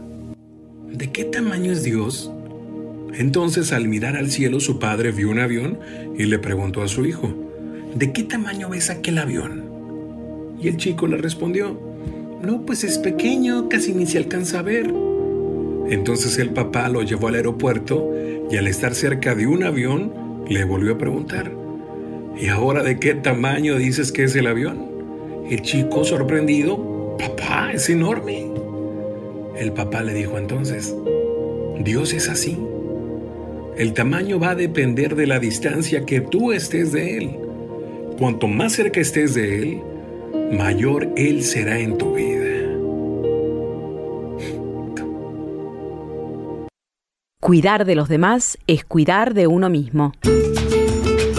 [0.93, 2.33] ¿de qué tamaño es Dios?
[3.15, 5.79] Entonces al mirar al cielo su padre vio un avión
[6.19, 7.33] y le preguntó a su hijo,
[7.95, 9.63] ¿de qué tamaño ves aquel avión?
[10.61, 11.81] Y el chico le respondió,
[12.43, 14.93] No, pues es pequeño, casi ni se alcanza a ver.
[15.91, 18.13] Entonces el papá lo llevó al aeropuerto
[18.51, 20.13] y al estar cerca de un avión
[20.47, 21.53] le volvió a preguntar,
[22.39, 24.89] ¿y ahora de qué tamaño dices que es el avión?
[25.51, 28.51] El chico sorprendido, papá, es enorme.
[29.57, 30.95] El papá le dijo entonces,
[31.81, 32.59] Dios es así.
[33.77, 37.31] El tamaño va a depender de la distancia que tú estés de Él.
[38.19, 39.81] Cuanto más cerca estés de Él,
[40.53, 42.58] mayor Él será en tu vida.
[47.49, 50.13] Cuidar de los demás es cuidar de uno mismo.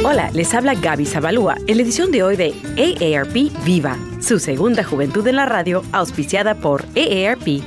[0.04, 4.84] Hola, les habla Gaby Zabalúa en la edición de hoy de AARP Viva, su segunda
[4.84, 7.62] juventud en la radio, auspiciada por AARP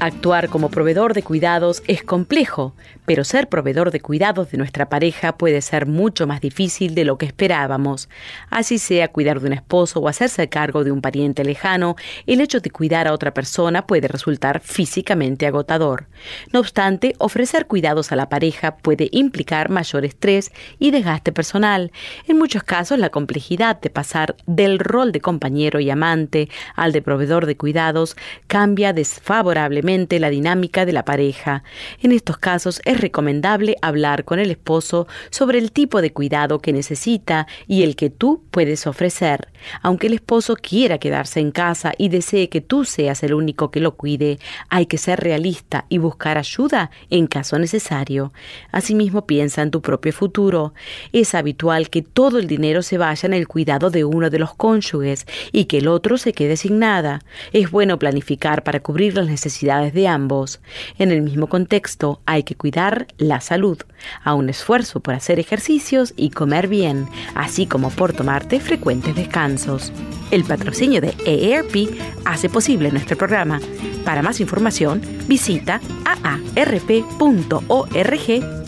[0.00, 2.72] Actuar como proveedor de cuidados es complejo,
[3.04, 7.18] pero ser proveedor de cuidados de nuestra pareja puede ser mucho más difícil de lo
[7.18, 8.08] que esperábamos.
[8.48, 11.96] Así sea cuidar de un esposo o hacerse cargo de un pariente lejano,
[12.28, 16.06] el hecho de cuidar a otra persona puede resultar físicamente agotador.
[16.52, 21.90] No obstante, ofrecer cuidados a la pareja puede implicar mayor estrés y desgaste personal.
[22.28, 27.02] En muchos casos, la complejidad de pasar del rol de compañero y amante al de
[27.02, 31.62] proveedor de cuidados cambia desfavorablemente la dinámica de la pareja.
[32.02, 36.74] En estos casos es recomendable hablar con el esposo sobre el tipo de cuidado que
[36.74, 39.48] necesita y el que tú puedes ofrecer.
[39.80, 43.80] Aunque el esposo quiera quedarse en casa y desee que tú seas el único que
[43.80, 48.34] lo cuide, hay que ser realista y buscar ayuda en caso necesario.
[48.70, 50.74] Asimismo, piensa en tu propio futuro.
[51.14, 54.54] Es habitual que todo el dinero se vaya en el cuidado de uno de los
[54.54, 57.22] cónyuges y que el otro se quede sin nada.
[57.54, 60.60] Es bueno planificar para cubrir las necesidades de ambos.
[60.98, 63.78] En el mismo contexto hay que cuidar la salud,
[64.22, 69.92] a un esfuerzo por hacer ejercicios y comer bien, así como por tomarte frecuentes descansos.
[70.30, 71.88] El patrocinio de EARP
[72.24, 73.60] hace posible nuestro programa.
[74.04, 77.08] Para más información, visita aarp.org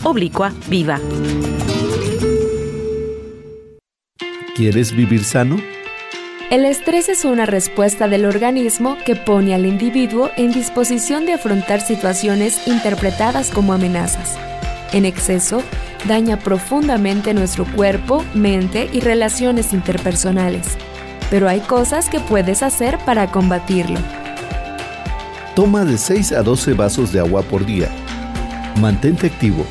[0.03, 0.99] oblicua viva.
[4.55, 5.57] ¿Quieres vivir sano?
[6.51, 11.79] El estrés es una respuesta del organismo que pone al individuo en disposición de afrontar
[11.79, 14.35] situaciones interpretadas como amenazas.
[14.91, 15.63] En exceso,
[16.09, 20.77] daña profundamente nuestro cuerpo, mente y relaciones interpersonales.
[21.29, 24.01] Pero hay cosas que puedes hacer para combatirlo.
[25.55, 27.87] Toma de 6 a 12 vasos de agua por día.
[28.81, 29.65] Mantente activo.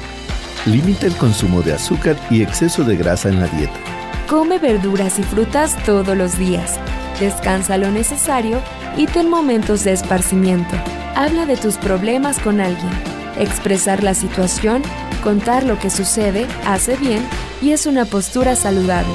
[0.64, 3.99] Limita el consumo de azúcar y exceso de grasa en la dieta.
[4.30, 6.78] Come verduras y frutas todos los días.
[7.18, 8.62] Descansa lo necesario
[8.96, 10.76] y ten momentos de esparcimiento.
[11.16, 12.92] Habla de tus problemas con alguien.
[13.40, 14.82] Expresar la situación,
[15.24, 17.26] contar lo que sucede, hace bien
[17.60, 19.12] y es una postura saludable.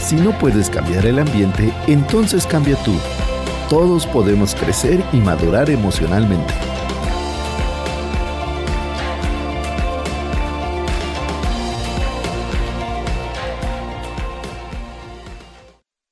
[0.00, 2.94] Si no puedes cambiar el ambiente, entonces cambia tú.
[3.68, 6.54] Todos podemos crecer y madurar emocionalmente.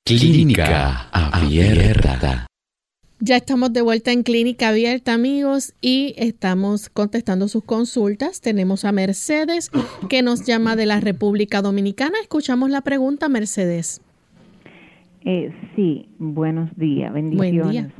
[0.05, 2.45] Clínica Abierta.
[3.21, 8.41] Ya estamos de vuelta en Clínica Abierta, amigos, y estamos contestando sus consultas.
[8.41, 9.71] Tenemos a Mercedes,
[10.09, 12.15] que nos llama de la República Dominicana.
[12.21, 14.01] Escuchamos la pregunta, Mercedes.
[15.23, 17.93] Eh, sí, buenos días, bendiciones.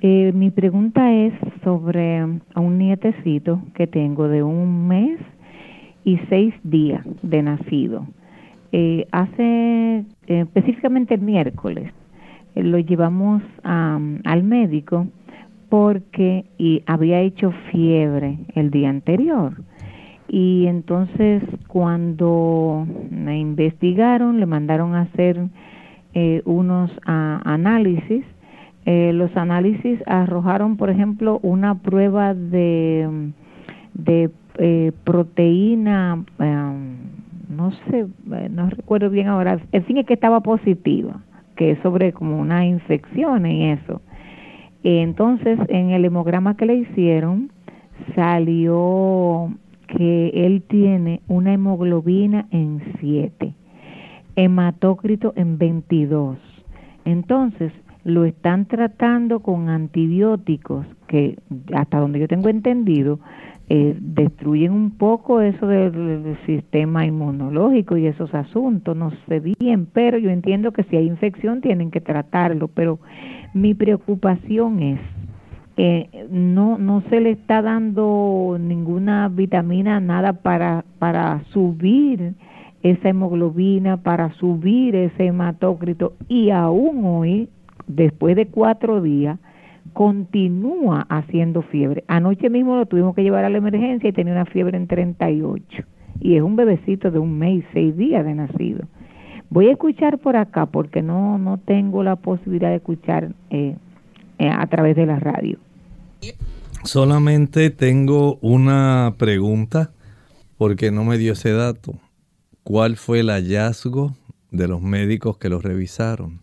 [0.00, 5.20] Eh, mi pregunta es sobre un nietecito que tengo de un mes
[6.06, 8.06] y seis días de nacido.
[8.72, 11.92] Eh, hace eh, específicamente el miércoles
[12.54, 15.08] eh, lo llevamos al médico
[15.68, 19.54] porque y había hecho fiebre el día anterior.
[20.28, 25.48] Y entonces cuando me investigaron le mandaron a hacer
[26.44, 28.24] unos análisis
[28.84, 33.30] los análisis arrojaron por ejemplo una prueba de
[33.94, 34.30] de
[35.04, 36.24] proteína
[37.50, 41.20] no sé, eh, no recuerdo bien ahora, en fin es que estaba positiva,
[41.56, 44.00] que es sobre como una infección y eso.
[44.82, 47.50] Entonces, en el hemograma que le hicieron,
[48.14, 49.52] salió
[49.88, 53.52] que él tiene una hemoglobina en 7,
[54.36, 56.38] hematócrito en 22.
[57.04, 57.72] Entonces,
[58.04, 61.38] lo están tratando con antibióticos que,
[61.74, 63.20] hasta donde yo tengo entendido,
[63.72, 70.18] eh, destruyen un poco eso del, sistema inmunológico y esos asuntos, no sé bien, pero
[70.18, 72.98] yo entiendo que si hay infección tienen que tratarlo, pero
[73.54, 75.00] mi preocupación es
[75.76, 82.34] que no no se le está dando ninguna vitamina nada para para subir
[82.82, 87.48] esa hemoglobina para subir ese hematócrito y aún hoy
[87.86, 89.38] después de cuatro días,
[89.92, 92.04] continúa haciendo fiebre.
[92.08, 95.84] Anoche mismo lo tuvimos que llevar a la emergencia y tenía una fiebre en 38.
[96.20, 98.86] Y es un bebecito de un mes y seis días de nacido.
[99.48, 103.76] Voy a escuchar por acá porque no, no tengo la posibilidad de escuchar eh,
[104.38, 105.58] eh, a través de la radio.
[106.84, 109.92] Solamente tengo una pregunta
[110.56, 111.94] porque no me dio ese dato.
[112.62, 114.14] ¿Cuál fue el hallazgo
[114.50, 116.40] de los médicos que lo revisaron?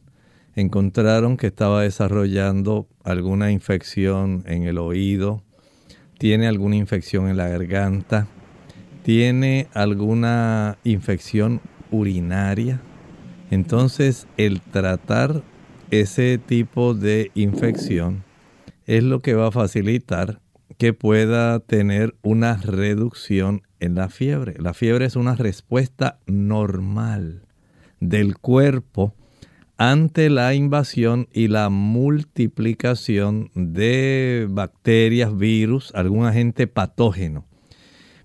[0.57, 5.43] Encontraron que estaba desarrollando alguna infección en el oído,
[6.17, 8.25] tiene alguna infección en la garganta,
[9.03, 12.81] tiene alguna infección urinaria.
[13.51, 15.43] Entonces, el tratar
[15.91, 18.23] ese tipo de infección
[18.87, 20.41] es lo que va a facilitar
[20.79, 24.55] que pueda tener una reducción en la fiebre.
[24.57, 27.43] La fiebre es una respuesta normal
[27.99, 29.13] del cuerpo
[29.77, 37.45] ante la invasión y la multiplicación de bacterias, virus, algún agente patógeno.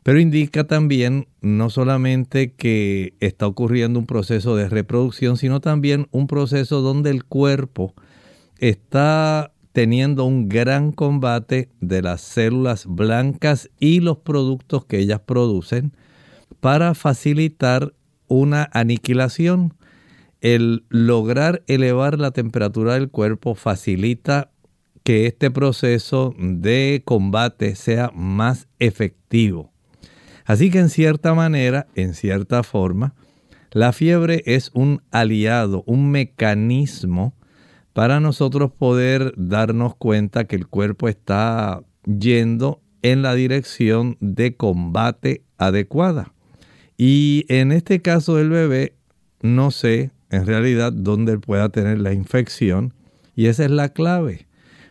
[0.02, 6.26] Pero indica también no solamente que está ocurriendo un proceso de reproducción, sino también un
[6.26, 7.94] proceso donde el cuerpo
[8.58, 15.92] está teniendo un gran combate de las células blancas y los productos que ellas producen
[16.60, 17.94] para facilitar
[18.28, 19.74] una aniquilación.
[20.42, 24.50] El lograr elevar la temperatura del cuerpo facilita
[25.04, 29.72] que este proceso de combate sea más efectivo.
[30.44, 33.14] Así que en cierta manera, en cierta forma,
[33.70, 37.34] la fiebre es un aliado, un mecanismo
[37.92, 45.44] para nosotros poder darnos cuenta que el cuerpo está yendo en la dirección de combate
[45.56, 46.32] adecuada.
[46.96, 48.96] Y en este caso del bebé,
[49.40, 52.94] no sé en realidad dónde pueda tener la infección
[53.36, 54.48] y esa es la clave.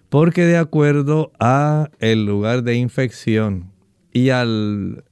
[0.10, 3.72] Porque de acuerdo a el lugar de infección
[4.14, 5.04] y al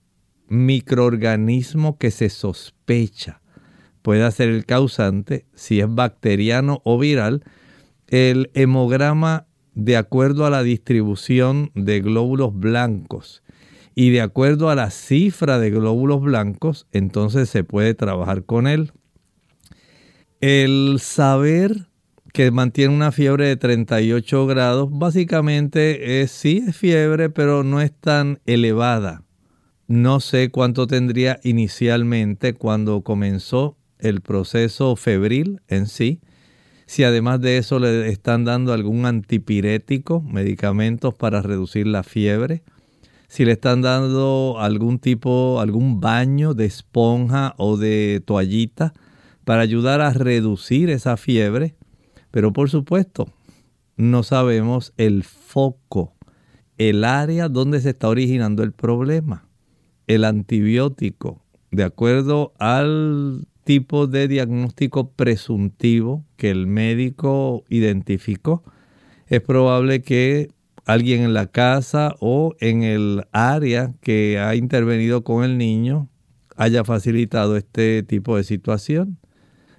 [0.47, 3.41] microorganismo que se sospecha
[4.01, 7.43] puede ser el causante, si es bacteriano o viral,
[8.07, 13.43] el hemograma de acuerdo a la distribución de glóbulos blancos
[13.95, 18.91] y de acuerdo a la cifra de glóbulos blancos, entonces se puede trabajar con él.
[20.41, 21.87] El saber
[22.31, 27.91] que mantiene una fiebre de 38 grados, básicamente es, sí es fiebre, pero no es
[27.91, 29.23] tan elevada.
[29.87, 36.21] No sé cuánto tendría inicialmente cuando comenzó el proceso febril en sí.
[36.85, 42.63] Si además de eso le están dando algún antipirético, medicamentos para reducir la fiebre.
[43.27, 48.93] Si le están dando algún tipo, algún baño de esponja o de toallita
[49.49, 51.73] para ayudar a reducir esa fiebre.
[52.29, 53.33] Pero por supuesto,
[53.97, 56.13] no sabemos el foco,
[56.77, 59.47] el área donde se está originando el problema
[60.05, 61.41] el antibiótico,
[61.71, 68.63] de acuerdo al tipo de diagnóstico presuntivo que el médico identificó,
[69.25, 70.51] es probable que
[70.85, 76.07] alguien en la casa o en el área que ha intervenido con el niño
[76.55, 79.17] haya facilitado este tipo de situación.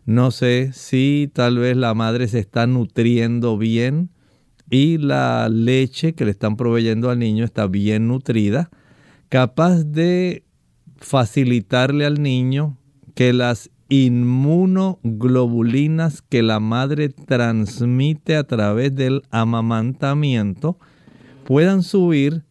[0.07, 4.11] No sé si tal vez la madre se está nutriendo bien
[4.71, 8.71] y la leche que le están proveyendo al niño está bien nutrida
[9.31, 10.45] capaz de
[10.99, 12.77] facilitarle al niño
[13.15, 20.79] que las inmunoglobulinas que la madre transmite a través del amamantamiento
[21.45, 22.45] puedan subir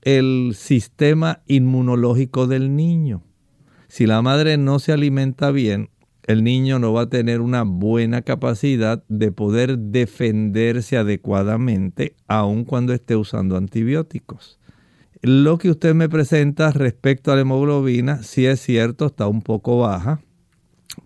[0.00, 3.22] el sistema inmunológico del niño.
[3.88, 5.90] Si la madre no se alimenta bien,
[6.24, 12.92] el niño no va a tener una buena capacidad de poder defenderse adecuadamente aun cuando
[12.92, 14.58] esté usando antibióticos.
[15.20, 19.78] Lo que usted me presenta respecto a la hemoglobina, sí es cierto, está un poco
[19.78, 20.20] baja,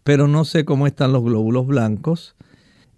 [0.05, 2.35] pero no sé cómo están los glóbulos blancos.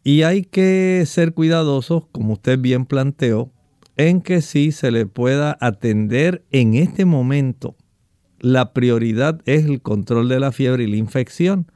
[0.05, 3.51] Y hay que ser cuidadosos, como usted bien planteó,
[3.97, 7.77] en que sí se le pueda atender en este momento.
[8.39, 11.67] La prioridad es el control de la fiebre y la infección,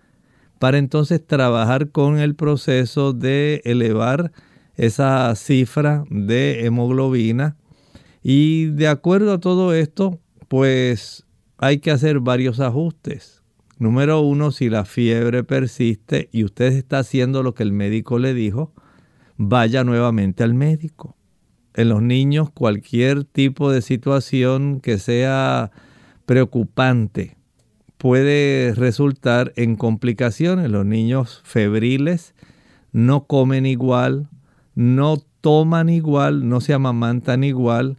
[0.62, 4.30] para entonces trabajar con el proceso de elevar
[4.76, 7.56] esa cifra de hemoglobina
[8.22, 11.26] y de acuerdo a todo esto, pues
[11.58, 13.42] hay que hacer varios ajustes.
[13.78, 18.32] Número uno, si la fiebre persiste y usted está haciendo lo que el médico le
[18.32, 18.72] dijo,
[19.36, 21.16] vaya nuevamente al médico.
[21.74, 25.72] En los niños, cualquier tipo de situación que sea
[26.24, 27.36] preocupante
[28.02, 30.68] puede resultar en complicaciones.
[30.68, 32.34] Los niños febriles
[32.90, 34.28] no comen igual,
[34.74, 37.98] no toman igual, no se amamantan igual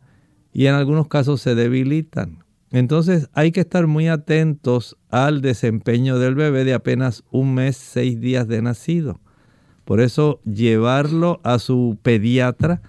[0.51, 2.43] y en algunos casos se debilitan.
[2.69, 8.19] Entonces hay que estar muy atentos al desempeño del bebé de apenas un mes, seis
[8.19, 9.21] días de nacido.
[9.85, 12.81] Por eso llevarlo a su pediatra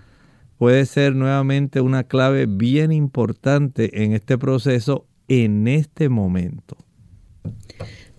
[0.59, 6.77] puede ser nuevamente una clave bien importante en este proceso en este momento.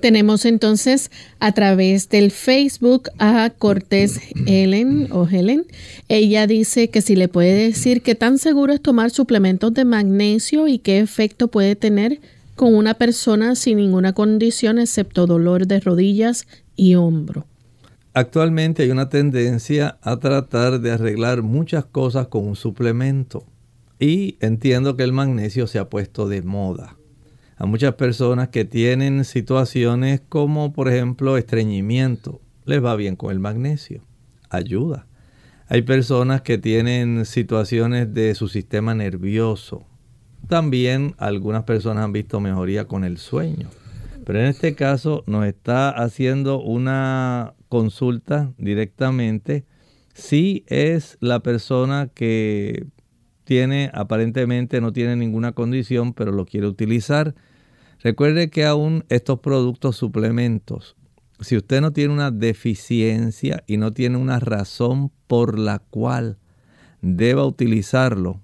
[0.06, 1.10] Tenemos entonces
[1.40, 5.66] a través del Facebook a Cortés Helen o Helen.
[6.10, 10.68] Ella dice que si le puede decir qué tan seguro es tomar suplementos de magnesio
[10.68, 12.20] y qué efecto puede tener
[12.56, 16.46] con una persona sin ninguna condición excepto dolor de rodillas
[16.76, 17.48] y hombro.
[18.14, 23.46] Actualmente hay una tendencia a tratar de arreglar muchas cosas con un suplemento
[24.00, 26.96] y entiendo que el magnesio se ha puesto de moda
[27.58, 32.42] a muchas personas que tienen situaciones como por ejemplo estreñimiento.
[32.66, 34.02] Les va bien con el magnesio.
[34.50, 35.08] Ayuda.
[35.68, 39.86] Hay personas que tienen situaciones de su sistema nervioso.
[40.48, 43.70] También algunas personas han visto mejoría con el sueño.
[44.26, 49.66] Pero en este caso nos está haciendo una consulta directamente
[50.14, 52.86] si es la persona que
[53.46, 57.36] tiene, aparentemente no tiene ninguna condición, pero lo quiere utilizar.
[58.02, 60.98] Recuerde que aún estos productos suplementos,
[61.40, 66.38] si usted no tiene una deficiencia y no tiene una razón por la cual
[67.02, 68.42] deba utilizarlo,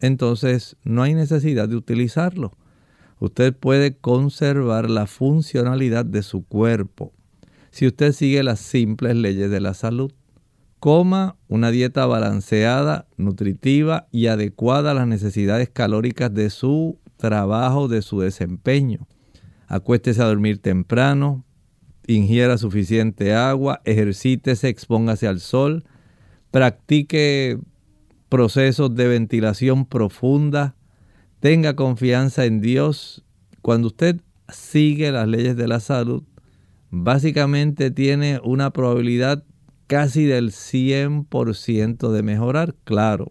[0.00, 2.52] entonces no hay necesidad de utilizarlo.
[3.18, 7.12] Usted puede conservar la funcionalidad de su cuerpo
[7.70, 10.12] si usted sigue las simples leyes de la salud.
[10.84, 18.02] Coma una dieta balanceada, nutritiva y adecuada a las necesidades calóricas de su trabajo, de
[18.02, 19.08] su desempeño.
[19.66, 21.42] Acuéstese a dormir temprano,
[22.06, 25.84] ingiera suficiente agua, ejercítese, expóngase al sol,
[26.50, 27.58] practique
[28.28, 30.76] procesos de ventilación profunda,
[31.40, 33.24] tenga confianza en Dios.
[33.62, 34.20] Cuando usted
[34.50, 36.24] sigue las leyes de la salud,
[36.90, 39.44] básicamente tiene una probabilidad
[39.94, 42.74] casi del 100% de mejorar.
[42.82, 43.28] Claro,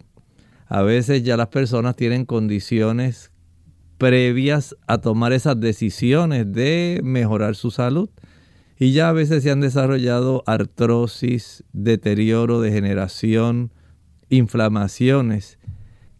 [0.67, 3.33] a veces ya las personas tienen condiciones
[3.97, 8.09] previas a tomar esas decisiones de mejorar su salud.
[8.79, 13.73] Y ya a veces se han desarrollado artrosis, deterioro, degeneración,
[14.29, 15.59] inflamaciones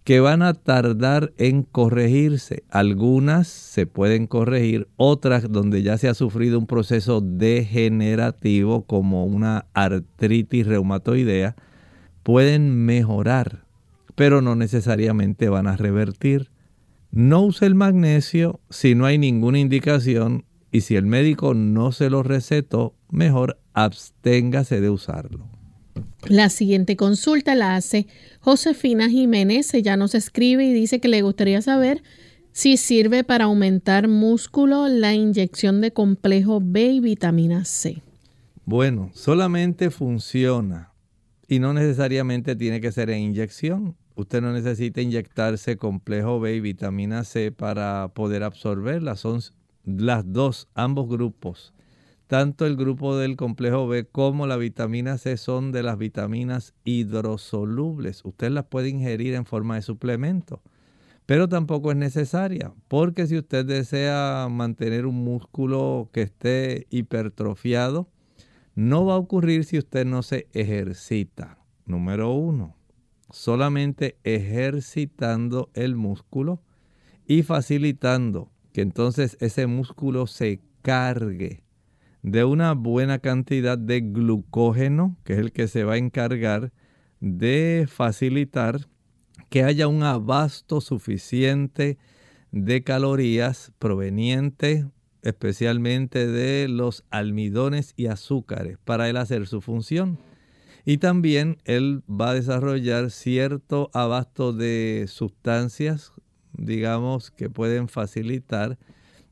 [0.03, 2.63] que van a tardar en corregirse.
[2.69, 9.65] Algunas se pueden corregir, otras donde ya se ha sufrido un proceso degenerativo como una
[9.73, 11.55] artritis reumatoidea,
[12.23, 13.65] pueden mejorar,
[14.15, 16.49] pero no necesariamente van a revertir.
[17.11, 22.09] No use el magnesio si no hay ninguna indicación y si el médico no se
[22.09, 25.52] lo recetó, mejor absténgase de usarlo.
[26.27, 28.07] La siguiente consulta la hace
[28.39, 29.73] Josefina Jiménez.
[29.73, 32.01] Ella nos escribe y dice que le gustaría saber
[32.53, 38.01] si sirve para aumentar músculo la inyección de complejo B y vitamina C.
[38.65, 40.93] Bueno, solamente funciona
[41.47, 43.97] y no necesariamente tiene que ser en inyección.
[44.15, 49.17] Usted no necesita inyectarse complejo B y vitamina C para poder absorberla.
[49.17, 49.41] Son
[49.83, 51.72] las dos, ambos grupos
[52.34, 58.25] tanto el grupo del complejo B como la vitamina C son de las vitaminas hidrosolubles.
[58.25, 60.63] Usted las puede ingerir en forma de suplemento,
[61.27, 68.09] pero tampoco es necesaria, porque si usted desea mantener un músculo que esté hipertrofiado,
[68.73, 71.59] no va a ocurrir si usted no se ejercita.
[71.86, 72.75] Número uno,
[73.29, 76.63] solamente ejercitando el músculo
[77.27, 81.62] y facilitando que entonces ese músculo se cargue
[82.24, 86.71] de una buena cantidad de glucógeno, que es el que se va a encargar
[87.19, 88.88] de facilitar
[89.49, 91.97] que haya un abasto suficiente
[92.51, 94.86] de calorías provenientes
[95.24, 100.19] especialmente de los almidones y azúcares para él hacer su función.
[100.86, 106.11] Y también él va a desarrollar cierto abasto de sustancias,
[106.51, 108.78] digamos, que pueden facilitar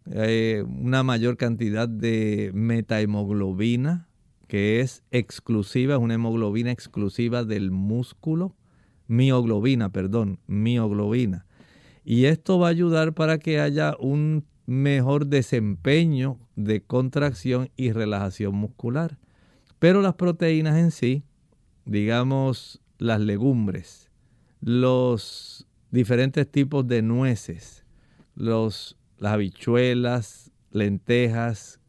[0.10, 4.08] eh, una mayor cantidad de metahemoglobina,
[4.48, 8.56] que es exclusiva, es una hemoglobina exclusiva del músculo,
[9.08, 11.46] mioglobina, perdón, mioglobina.
[12.04, 18.56] Y esto va a ayudar para que haya un mejor desempeño de contracción y relajación
[18.56, 19.18] muscular.
[19.80, 21.24] Pero las proteínas en sí,
[21.86, 24.12] digamos las legumbres,
[24.62, 27.84] los diferentes tipos de nueces,
[28.36, 31.80] los las habichuelas, lentejas,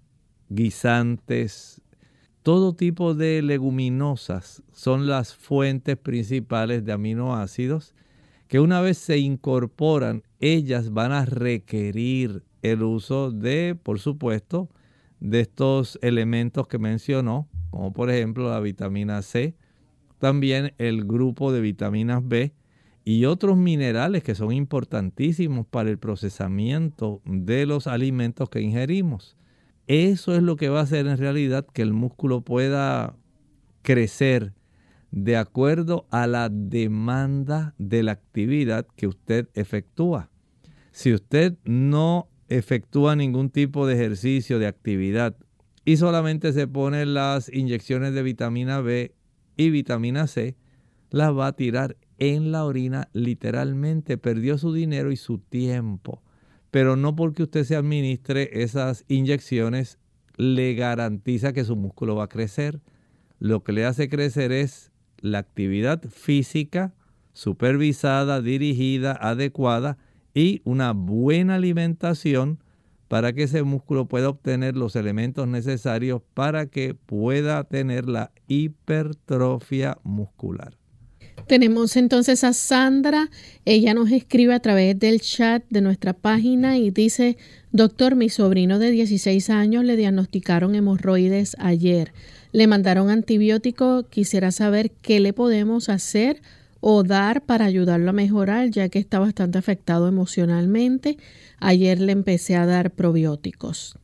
[0.50, 1.80] guisantes,
[2.42, 7.94] todo tipo de leguminosas son las fuentes principales de aminoácidos
[8.48, 14.68] que una vez se incorporan, ellas van a requerir el uso de, por supuesto,
[15.18, 19.56] de estos elementos que mencionó, como por ejemplo la vitamina C,
[20.18, 22.52] también el grupo de vitaminas B
[23.04, 29.36] y otros minerales que son importantísimos para el procesamiento de los alimentos que ingerimos.
[29.86, 33.16] Eso es lo que va a hacer en realidad que el músculo pueda
[33.82, 34.52] crecer
[35.10, 40.30] de acuerdo a la demanda de la actividad que usted efectúa.
[40.92, 45.36] Si usted no efectúa ningún tipo de ejercicio, de actividad,
[45.84, 49.14] y solamente se pone las inyecciones de vitamina B
[49.56, 50.56] y vitamina C,
[51.10, 54.18] las va a tirar en la orina literalmente.
[54.18, 56.22] Perdió su dinero y su tiempo
[56.72, 59.98] pero no porque usted se administre esas inyecciones
[60.38, 62.80] le garantiza que su músculo va a crecer.
[63.38, 64.90] Lo que le hace crecer es
[65.20, 66.94] la actividad física
[67.34, 69.98] supervisada, dirigida, adecuada
[70.32, 72.58] y una buena alimentación
[73.06, 79.98] para que ese músculo pueda obtener los elementos necesarios para que pueda tener la hipertrofia
[80.04, 80.81] muscular.
[81.46, 83.30] Tenemos entonces a Sandra.
[83.64, 87.36] Ella nos escribe a través del chat de nuestra página y dice,
[87.70, 92.12] doctor, mi sobrino de 16 años le diagnosticaron hemorroides ayer.
[92.52, 94.08] Le mandaron antibiótico.
[94.08, 96.42] Quisiera saber qué le podemos hacer
[96.80, 101.16] o dar para ayudarlo a mejorar, ya que está bastante afectado emocionalmente.
[101.60, 103.96] Ayer le empecé a dar probióticos.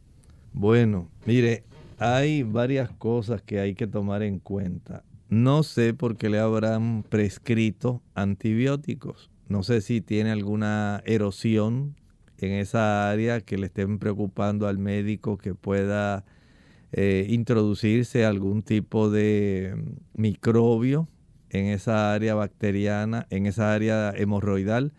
[0.53, 1.64] Bueno, mire,
[1.99, 5.03] hay varias cosas que hay que tomar en cuenta.
[5.28, 9.30] No sé por qué le habrán prescrito antibióticos.
[9.46, 11.96] No sé si tiene alguna erosión
[12.38, 16.24] en esa área que le estén preocupando al médico que pueda
[16.92, 19.74] eh, introducirse algún tipo de
[20.14, 21.08] microbio
[21.50, 24.94] en esa área bacteriana, en esa área hemorroidal.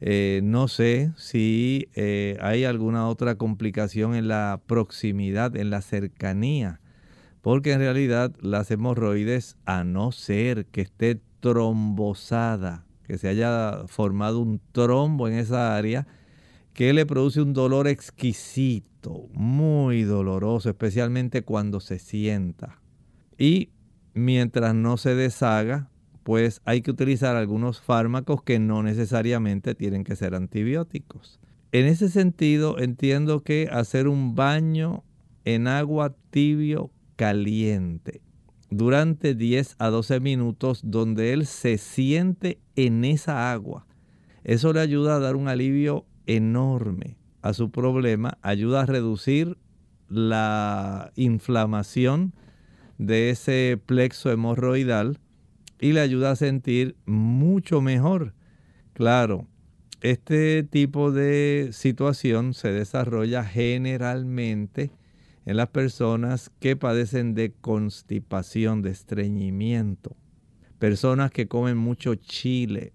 [0.00, 6.80] Eh, no sé si eh, hay alguna otra complicación en la proximidad, en la cercanía
[7.46, 14.40] porque en realidad las hemorroides, a no ser que esté trombosada, que se haya formado
[14.40, 16.08] un trombo en esa área,
[16.72, 22.80] que le produce un dolor exquisito, muy doloroso, especialmente cuando se sienta.
[23.38, 23.70] Y
[24.12, 25.88] mientras no se deshaga,
[26.24, 31.38] pues hay que utilizar algunos fármacos que no necesariamente tienen que ser antibióticos.
[31.70, 35.04] En ese sentido, entiendo que hacer un baño
[35.44, 38.20] en agua tibio caliente
[38.70, 43.86] durante 10 a 12 minutos donde él se siente en esa agua.
[44.44, 49.56] Eso le ayuda a dar un alivio enorme a su problema, ayuda a reducir
[50.08, 52.34] la inflamación
[52.98, 55.18] de ese plexo hemorroidal
[55.80, 58.34] y le ayuda a sentir mucho mejor.
[58.94, 59.46] Claro,
[60.00, 64.90] este tipo de situación se desarrolla generalmente
[65.46, 70.16] en las personas que padecen de constipación, de estreñimiento,
[70.80, 72.92] personas que comen mucho chile,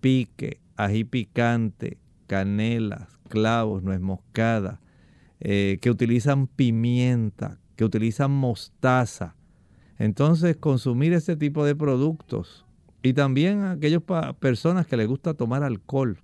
[0.00, 4.80] pique, ají picante, canela, clavos, nuez moscada,
[5.40, 9.36] eh, que utilizan pimienta, que utilizan mostaza.
[9.98, 12.64] Entonces, consumir este tipo de productos
[13.02, 14.02] y también aquellas
[14.40, 16.18] personas que les gusta tomar alcohol,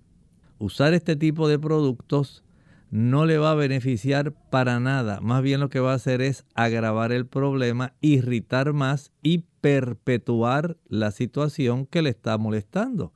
[0.58, 2.42] usar este tipo de productos
[2.90, 5.20] no le va a beneficiar para nada.
[5.20, 10.78] Más bien lo que va a hacer es agravar el problema, irritar más y perpetuar
[10.86, 13.12] la situación que le está molestando.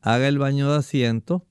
[0.00, 1.46] Haga el baño de asiento.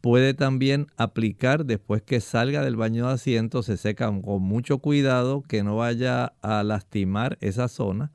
[0.00, 5.42] Puede también aplicar después que salga del baño de asiento, se seca con mucho cuidado
[5.42, 8.12] que no vaya a lastimar esa zona.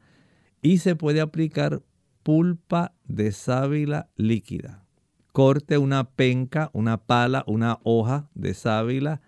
[0.62, 1.82] Y se puede aplicar
[2.24, 4.81] pulpa de sábila líquida
[5.32, 9.22] corte una penca, una pala, una hoja de sábila,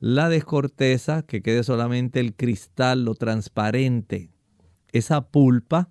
[0.00, 4.30] la descorteza, que quede solamente el cristal, lo transparente.
[4.92, 5.90] Esa pulpa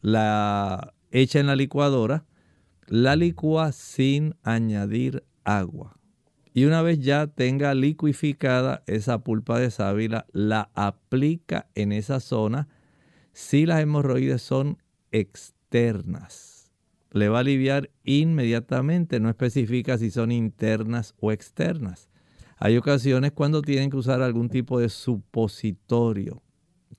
[0.00, 2.24] la echa en la licuadora,
[2.86, 5.96] la licúa sin añadir agua.
[6.52, 12.68] Y una vez ya tenga liquificada esa pulpa de sábila, la aplica en esa zona
[13.32, 14.78] si las hemorroides son
[15.10, 16.53] externas
[17.14, 22.10] le va a aliviar inmediatamente, no especifica si son internas o externas.
[22.58, 26.42] Hay ocasiones cuando tienen que usar algún tipo de supositorio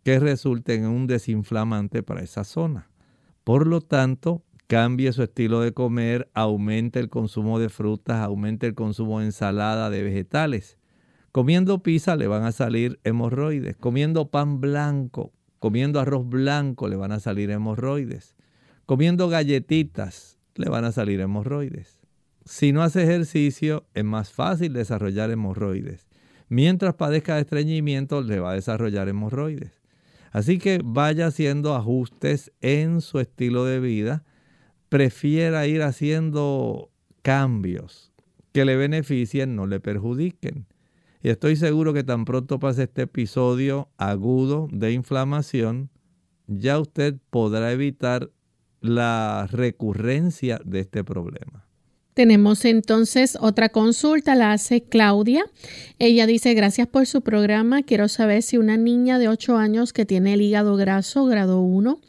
[0.03, 2.89] que resulte en un desinflamante para esa zona.
[3.43, 8.73] Por lo tanto, cambie su estilo de comer, aumente el consumo de frutas, aumente el
[8.73, 10.77] consumo de ensalada, de vegetales.
[11.31, 13.77] Comiendo pizza le van a salir hemorroides.
[13.77, 15.33] Comiendo pan blanco,
[15.65, 18.34] Comiendo arroz blanco le van a salir hemorroides.
[18.85, 21.99] Comiendo galletitas le van a salir hemorroides.
[22.45, 26.07] Si no hace ejercicio, es más fácil desarrollar hemorroides.
[26.49, 29.81] Mientras padezca de estreñimiento, le va a desarrollar hemorroides.
[30.31, 34.23] Así que vaya haciendo ajustes en su estilo de vida.
[34.89, 36.91] Prefiera ir haciendo
[37.23, 38.11] cambios
[38.51, 40.67] que le beneficien, no le perjudiquen.
[41.23, 45.89] Y estoy seguro que tan pronto pase este episodio agudo de inflamación,
[46.45, 48.29] ya usted podrá evitar
[48.87, 51.65] la recurrencia de este problema.
[52.13, 55.43] Tenemos entonces otra consulta, la hace Claudia.
[55.99, 57.83] Ella dice, gracias por su programa.
[57.83, 61.99] Quiero saber si una niña de 8 años que tiene el hígado graso, grado 1,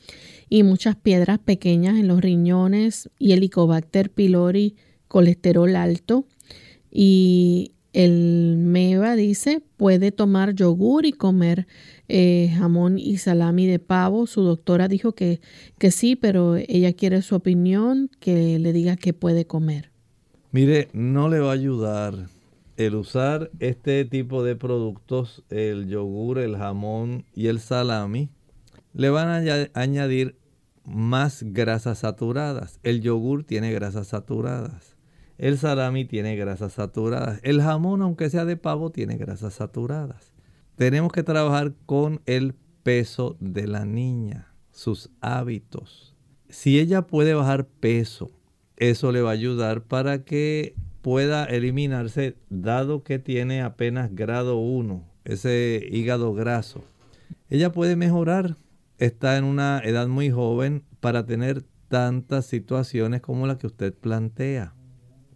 [0.48, 4.76] y muchas piedras pequeñas en los riñones y Helicobacter pylori,
[5.08, 6.28] colesterol alto,
[6.92, 11.66] y el MEVA dice, puede tomar yogur y comer
[12.08, 14.26] eh, jamón y salami de pavo.
[14.26, 15.40] Su doctora dijo que,
[15.78, 19.90] que sí, pero ella quiere su opinión, que le diga que puede comer.
[20.52, 22.28] Mire, no le va a ayudar
[22.76, 28.28] el usar este tipo de productos, el yogur, el jamón y el salami,
[28.92, 30.36] le van a añadir
[30.84, 32.78] más grasas saturadas.
[32.82, 34.96] El yogur tiene grasas saturadas.
[35.38, 37.40] El salami tiene grasas saturadas.
[37.42, 40.32] El jamón, aunque sea de pavo, tiene grasas saturadas.
[40.76, 46.14] Tenemos que trabajar con el peso de la niña, sus hábitos.
[46.50, 48.30] Si ella puede bajar peso,
[48.76, 55.02] eso le va a ayudar para que pueda eliminarse, dado que tiene apenas grado 1,
[55.24, 56.84] ese hígado graso.
[57.48, 58.58] Ella puede mejorar,
[58.98, 64.74] está en una edad muy joven para tener tantas situaciones como la que usted plantea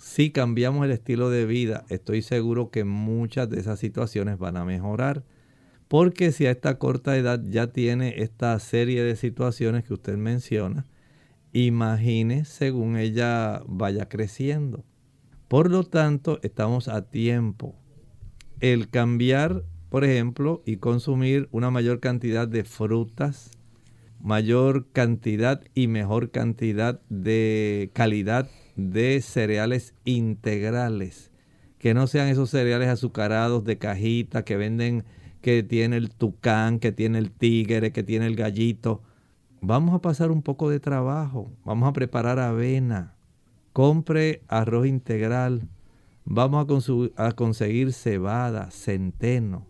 [0.01, 4.65] si cambiamos el estilo de vida, estoy seguro que muchas de esas situaciones van a
[4.65, 5.23] mejorar.
[5.91, 10.87] Porque si a esta corta edad ya tiene esta serie de situaciones que usted menciona,
[11.53, 14.85] imagine según ella vaya creciendo.
[15.49, 17.75] Por lo tanto, estamos a tiempo.
[18.61, 23.51] El cambiar, por ejemplo, y consumir una mayor cantidad de frutas,
[24.21, 31.33] mayor cantidad y mejor cantidad de calidad de cereales integrales,
[31.81, 35.03] que no sean esos cereales azucarados de cajita que venden,
[35.41, 39.03] que tiene el tucán, que tiene el tigre, que tiene el gallito.
[39.61, 43.15] Vamos a pasar un poco de trabajo, vamos a preparar avena,
[43.73, 45.69] compre arroz integral,
[46.25, 46.67] vamos
[47.17, 49.67] a, a conseguir cebada, centeno,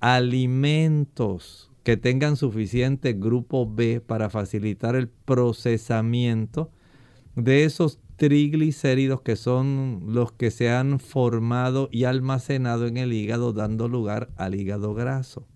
[0.00, 6.70] alimentos que tengan suficiente grupo B para facilitar el procesamiento
[7.34, 13.52] de esos triglicéridos que son los que se han formado y almacenado en el hígado
[13.52, 15.48] dando lugar al hígado graso.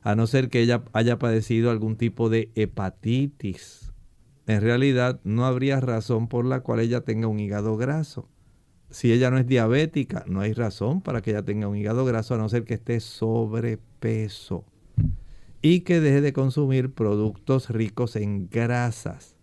[0.00, 3.92] A no ser que ella haya padecido algún tipo de hepatitis.
[4.46, 8.28] En realidad no habría razón por la cual ella tenga un hígado graso.
[8.90, 12.36] Si ella no es diabética, no hay razón para que ella tenga un hígado graso
[12.36, 14.64] a no ser que esté sobrepeso.
[15.62, 19.33] Y que deje de consumir productos ricos en grasas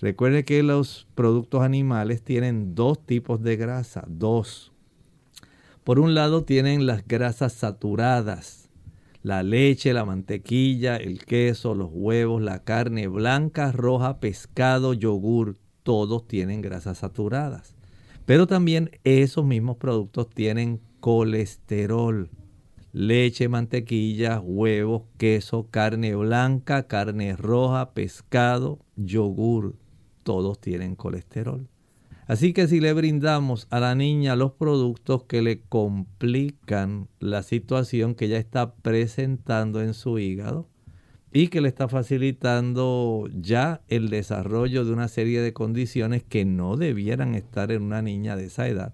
[0.00, 4.70] Recuerde que los productos animales tienen dos tipos de grasa, dos.
[5.82, 8.70] Por un lado tienen las grasas saturadas,
[9.24, 16.28] la leche, la mantequilla, el queso, los huevos, la carne blanca, roja, pescado, yogur, todos
[16.28, 17.74] tienen grasas saturadas.
[18.24, 22.30] Pero también esos mismos productos tienen colesterol.
[22.92, 29.74] Leche, mantequilla, huevos, queso, carne blanca, carne roja, pescado, yogur,
[30.28, 31.70] todos tienen colesterol.
[32.26, 38.14] Así que si le brindamos a la niña los productos que le complican la situación
[38.14, 40.68] que ella está presentando en su hígado
[41.32, 46.76] y que le está facilitando ya el desarrollo de una serie de condiciones que no
[46.76, 48.92] debieran estar en una niña de esa edad,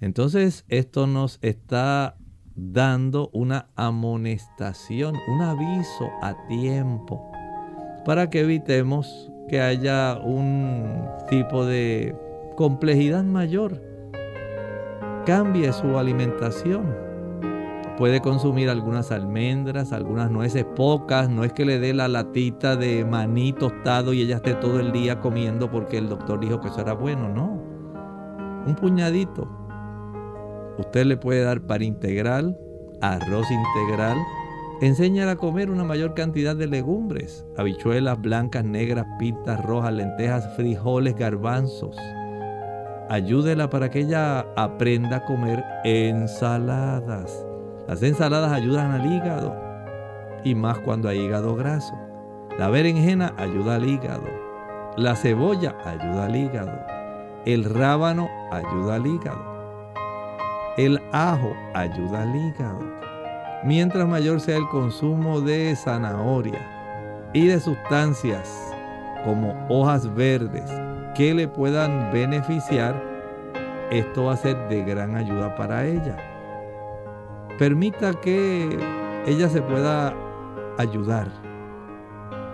[0.00, 2.16] entonces esto nos está
[2.54, 7.28] dando una amonestación, un aviso a tiempo
[8.04, 12.14] para que evitemos que haya un tipo de
[12.56, 13.82] complejidad mayor.
[15.26, 16.94] Cambie su alimentación.
[17.98, 21.28] Puede consumir algunas almendras, algunas nueces, pocas.
[21.28, 24.92] No es que le dé la latita de maní tostado y ella esté todo el
[24.92, 27.28] día comiendo porque el doctor dijo que eso era bueno.
[27.28, 27.60] No.
[28.68, 29.48] Un puñadito.
[30.78, 32.56] Usted le puede dar para integral,
[33.00, 34.16] arroz integral,
[34.80, 41.14] Enséñala a comer una mayor cantidad de legumbres, habichuelas blancas, negras, pintas, rojas, lentejas, frijoles,
[41.16, 41.94] garbanzos.
[43.10, 47.44] Ayúdela para que ella aprenda a comer ensaladas.
[47.88, 49.54] Las ensaladas ayudan al hígado
[50.44, 51.94] y más cuando hay hígado graso.
[52.58, 54.28] La berenjena ayuda al hígado.
[54.96, 56.72] La cebolla ayuda al hígado.
[57.44, 59.94] El rábano ayuda al hígado.
[60.78, 63.09] El ajo ayuda al hígado.
[63.62, 66.58] Mientras mayor sea el consumo de zanahoria
[67.34, 68.50] y de sustancias
[69.22, 70.70] como hojas verdes
[71.14, 72.94] que le puedan beneficiar,
[73.90, 76.16] esto va a ser de gran ayuda para ella.
[77.58, 78.78] Permita que
[79.26, 80.14] ella se pueda
[80.78, 81.28] ayudar,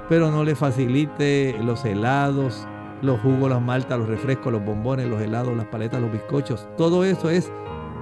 [0.09, 2.67] pero no le facilite los helados,
[3.01, 6.67] los jugos, las maltas, los refrescos, los bombones, los helados, las paletas, los bizcochos.
[6.77, 7.53] Todo eso es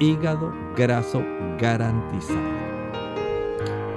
[0.01, 1.23] hígado graso
[1.61, 2.64] garantizado.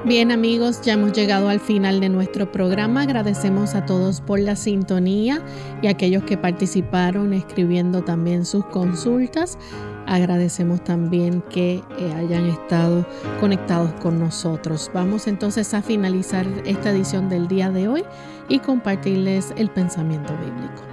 [0.07, 3.01] Bien amigos, ya hemos llegado al final de nuestro programa.
[3.01, 5.43] Agradecemos a todos por la sintonía
[5.81, 9.57] y a aquellos que participaron escribiendo también sus consultas.
[10.05, 13.05] Agradecemos también que eh, hayan estado
[13.41, 14.89] conectados con nosotros.
[14.93, 18.05] Vamos entonces a finalizar esta edición del día de hoy
[18.47, 20.83] y compartirles el pensamiento bíblico.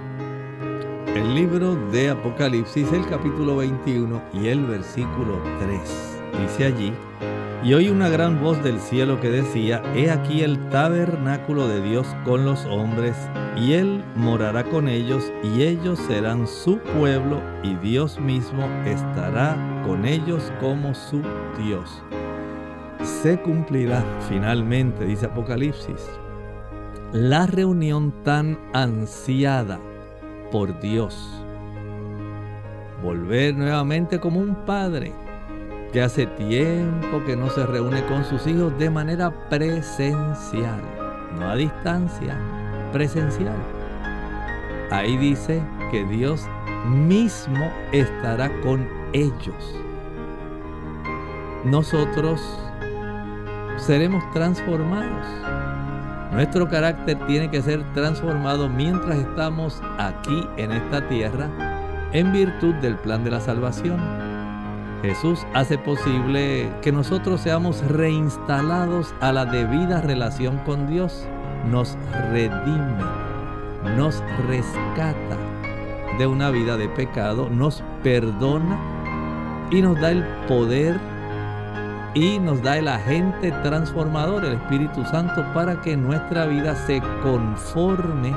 [1.15, 5.79] El libro de Apocalipsis, el capítulo 21 y el versículo 3.
[6.41, 6.91] Dice allí,
[7.63, 12.07] y oí una gran voz del cielo que decía, He aquí el tabernáculo de Dios
[12.23, 13.15] con los hombres,
[13.57, 20.05] y Él morará con ellos, y ellos serán su pueblo, y Dios mismo estará con
[20.05, 21.21] ellos como su
[21.57, 22.03] Dios.
[23.01, 26.09] Se cumplirá finalmente, dice Apocalipsis,
[27.13, 29.79] la reunión tan ansiada
[30.51, 31.41] por Dios.
[33.03, 35.13] Volver nuevamente como un padre
[35.95, 40.81] que hace tiempo que no se reúne con sus hijos de manera presencial,
[41.39, 42.37] no a distancia,
[42.91, 43.55] presencial.
[44.91, 46.41] Ahí dice que Dios
[46.85, 49.79] mismo estará con ellos.
[51.63, 52.41] Nosotros
[53.77, 55.25] seremos transformados.
[56.33, 61.47] Nuestro carácter tiene que ser transformado mientras estamos aquí en esta tierra
[62.11, 64.24] en virtud del plan de la salvación.
[65.05, 71.27] Jesús hace posible que nosotros seamos reinstalados a la debida relación con Dios.
[71.69, 71.97] Nos
[72.31, 73.03] redime,
[73.95, 75.37] nos rescata
[76.17, 78.79] de una vida de pecado, nos perdona
[79.71, 80.99] y nos da el poder
[82.13, 88.33] y nos da el agente transformador, el Espíritu Santo, para que nuestra vida se conforme,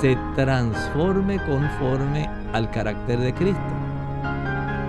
[0.00, 3.83] se transforme conforme al carácter de Cristo.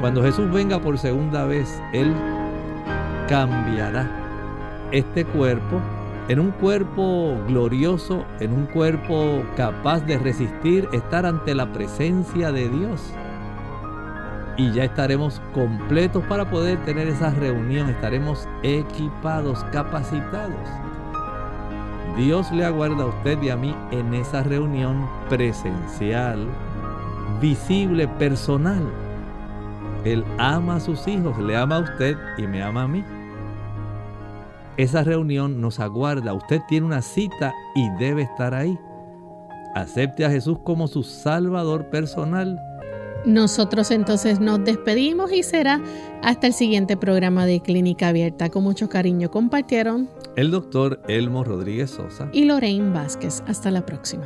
[0.06, 2.14] Cuando Jesús venga por segunda vez, Él
[3.28, 4.08] cambiará
[4.92, 5.82] este cuerpo
[6.28, 12.70] en un cuerpo glorioso, en un cuerpo capaz de resistir, estar ante la presencia de
[12.70, 13.02] Dios.
[14.58, 20.70] Y ya estaremos completos para poder tener esa reunión, estaremos equipados, capacitados.
[22.16, 26.46] Dios le aguarda a usted y a mí en esa reunión presencial,
[27.42, 28.84] visible, personal
[30.06, 33.04] él ama a sus hijos, le ama a usted y me ama a mí.
[34.78, 36.34] Esa reunión nos aguarda.
[36.34, 38.78] Usted tiene una cita y debe estar ahí.
[39.74, 42.60] Acepte a Jesús como su Salvador personal.
[43.26, 45.82] Nosotros entonces nos despedimos y será
[46.22, 48.50] hasta el siguiente programa de Clínica Abierta.
[48.50, 53.44] Con mucho cariño compartieron el doctor Elmo Rodríguez Sosa y Lorraine Vázquez.
[53.48, 54.26] Hasta la próxima.